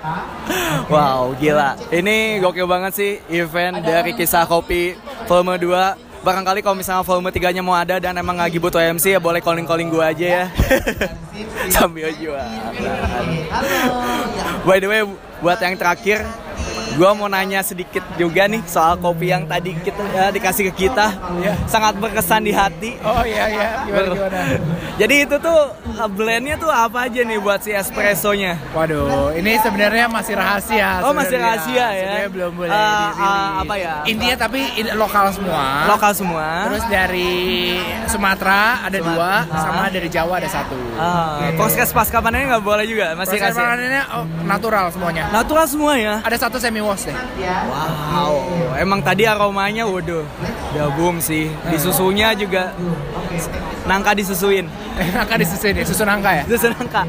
Wow, 0.90 1.38
gila. 1.38 1.78
Ini 1.94 2.42
gokil 2.42 2.66
banget 2.66 2.92
sih 2.98 3.12
event 3.30 3.86
dari 3.86 4.18
kisah 4.18 4.50
kopi 4.50 4.98
volume 5.30 5.62
2 5.62 6.08
barangkali 6.26 6.60
kalau 6.66 6.76
misalnya 6.76 7.06
volume 7.06 7.30
3 7.32 7.56
nya 7.56 7.64
mau 7.64 7.78
ada 7.78 8.02
dan 8.04 8.18
emang 8.18 8.36
lagi 8.36 8.60
butuh 8.60 8.82
MC 8.82 9.16
ya 9.16 9.20
boleh 9.22 9.40
calling-calling 9.40 9.88
gue 9.88 10.04
aja 10.04 10.28
ya 10.28 10.46
sambil 11.78 12.12
jual 12.20 12.36
by 14.68 14.82
the 14.82 14.90
way 14.92 15.08
buat 15.38 15.62
yang 15.62 15.78
terakhir 15.78 16.26
gue 16.98 17.10
mau 17.14 17.30
nanya 17.30 17.62
sedikit 17.62 18.02
juga 18.18 18.50
nih 18.50 18.66
soal 18.66 18.98
kopi 18.98 19.30
yang 19.30 19.46
tadi 19.46 19.78
kita 19.78 20.02
ya, 20.10 20.34
dikasih 20.34 20.74
ke 20.74 20.90
kita. 20.90 21.14
Ya. 21.38 21.54
sangat 21.70 21.94
berkesan 22.02 22.42
di 22.42 22.50
hati. 22.50 22.98
Oh 23.06 23.22
iya 23.22 23.46
iya. 23.54 23.70
Gimana 23.86 24.08
gimana? 24.18 24.38
Jadi 25.02 25.16
itu 25.30 25.36
tuh 25.38 25.60
uh, 26.02 26.10
blendnya 26.10 26.58
tuh 26.58 26.74
apa 26.74 27.06
aja 27.06 27.22
nih 27.22 27.38
buat 27.38 27.62
si 27.62 27.70
espressonya? 27.70 28.58
Waduh 28.74 29.38
ini 29.38 29.62
sebenarnya 29.62 30.10
masih 30.10 30.34
rahasia 30.34 31.06
oh 31.06 31.14
masih 31.14 31.38
rahasia 31.38 31.86
ya? 31.94 32.02
Sebenarnya 32.02 32.32
belum 32.34 32.52
boleh 32.58 32.70
uh, 32.74 33.10
uh, 33.14 33.50
apa 33.62 33.76
ya? 33.78 33.94
Intinya 34.10 34.36
tapi 34.42 34.60
lokal 34.98 35.30
semua. 35.30 35.86
Lokal 35.86 36.12
semua. 36.18 36.46
Terus 36.66 36.84
dari 36.90 37.78
Sumatera 38.10 38.82
ada 38.90 38.98
dua 38.98 39.46
sama 39.54 39.94
dari 39.94 40.10
Jawa 40.10 40.42
ada 40.42 40.50
satu. 40.50 40.74
Uh, 40.98 41.46
gitu. 41.46 41.62
proses 41.62 41.94
pascapanennya 41.94 42.58
nggak 42.58 42.66
boleh 42.66 42.86
juga? 42.90 43.14
Masih 43.14 43.38
proses 43.38 43.54
pascapanennya 43.54 44.04
oh, 44.18 44.26
natural 44.50 44.90
semuanya. 44.90 45.30
Natural 45.30 45.66
semua 45.70 45.94
ya? 45.94 46.16
Ada 46.26 46.50
satu 46.50 46.58
semi 46.58 46.87
deh. 46.96 47.16
Wow. 47.68 48.78
Emang 48.78 49.04
tadi 49.04 49.26
aromanya 49.28 49.84
waduh. 49.90 50.24
Udah 50.76 50.88
boom 50.96 51.20
sih. 51.20 51.52
Di 51.68 51.78
susunya 51.82 52.32
juga. 52.38 52.72
Nangka 53.88 54.16
disusuin. 54.16 54.68
Nangka 55.16 55.36
disusuin 55.40 55.80
ya? 55.80 55.84
Susu 55.88 56.04
nangka 56.04 56.32
ya? 56.32 56.44
Susu 56.48 56.68
nangka. 56.72 57.02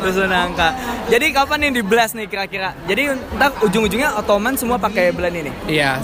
Susu 0.00 0.24
nangka. 0.24 0.68
Jadi 1.08 1.26
kapan 1.32 1.68
nih 1.68 1.70
di 1.80 1.82
blast 1.84 2.12
nih 2.16 2.28
kira-kira? 2.28 2.76
Jadi 2.84 3.12
entar 3.12 3.52
ujung-ujungnya 3.64 4.16
otoman 4.16 4.56
semua 4.56 4.76
pakai 4.76 5.12
blend 5.12 5.36
ini? 5.36 5.52
Iya 5.68 6.00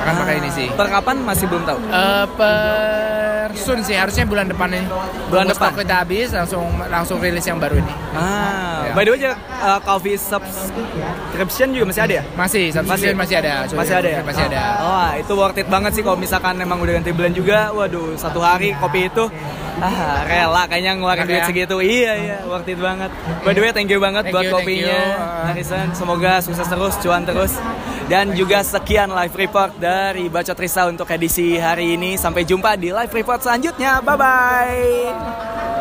akan 0.00 0.14
pakai 0.24 0.34
ini 0.40 0.50
sih. 0.50 0.66
Per 0.72 0.86
kapan? 0.88 1.22
Masih 1.22 1.46
belum 1.46 1.62
tahu. 1.68 1.78
Uh, 1.92 2.24
per 2.34 3.29
soon 3.56 3.80
sih 3.82 3.96
harusnya 3.96 4.24
bulan 4.26 4.46
depan 4.50 4.68
ini. 4.70 4.86
Bulan 5.30 5.50
Tunggu 5.50 5.58
depan? 5.58 5.70
kita 5.82 5.96
habis 6.02 6.28
langsung 6.34 6.64
langsung 6.90 7.18
rilis 7.22 7.44
yang 7.46 7.58
baru 7.58 7.78
ini. 7.78 7.94
Ah 8.14 8.90
ya. 8.90 8.92
by 8.94 9.02
the 9.06 9.10
way 9.14 9.20
uh, 9.26 9.78
coffee 9.82 10.18
subscription 10.18 11.74
juga 11.74 11.84
masih 11.90 12.02
ada 12.06 12.14
ya? 12.20 12.24
Masih 12.34 12.64
subscription 12.74 13.14
masih, 13.16 13.36
masih 13.36 13.36
ada 13.38 13.52
masih 13.70 13.94
ada 13.94 14.08
ya? 14.08 14.20
masih 14.22 14.44
ada. 14.50 14.60
Oh 14.82 15.08
itu 15.18 15.32
worth 15.34 15.58
it 15.58 15.68
banget 15.70 15.92
sih 15.96 16.02
kalau 16.02 16.18
misalkan 16.18 16.54
memang 16.58 16.78
udah 16.82 16.98
ganti 17.00 17.10
blend 17.14 17.34
juga. 17.34 17.70
Waduh 17.74 18.14
satu 18.18 18.42
hari 18.42 18.74
kopi 18.78 19.08
itu. 19.08 19.26
Ah 19.80 20.28
rela 20.28 20.68
kayaknya 20.68 20.92
ngeluarin 21.00 21.24
duit 21.24 21.42
segitu. 21.48 21.76
Iya 21.80 22.12
iya 22.20 22.36
worth 22.44 22.68
it 22.68 22.76
banget. 22.76 23.10
By 23.46 23.52
the 23.56 23.60
way 23.64 23.72
thank 23.72 23.88
you 23.88 24.00
banget 24.02 24.28
thank 24.28 24.34
buat 24.34 24.46
you, 24.48 24.52
kopinya 24.52 25.00
Harrison. 25.48 25.96
Semoga 25.96 26.44
sukses 26.44 26.68
terus 26.68 26.94
cuan 27.00 27.24
terus 27.24 27.56
dan 28.10 28.34
juga 28.34 28.66
sekian 28.66 29.06
live 29.14 29.38
report 29.38 29.78
dari 29.78 30.26
Bacot 30.26 30.58
Risa 30.58 30.90
untuk 30.90 31.06
edisi 31.14 31.54
hari 31.54 31.94
ini. 31.94 32.18
Sampai 32.18 32.42
jumpa 32.42 32.74
di 32.74 32.90
live 32.90 33.14
report 33.14 33.46
selanjutnya. 33.46 34.02
Bye 34.02 34.18
bye 34.18 35.70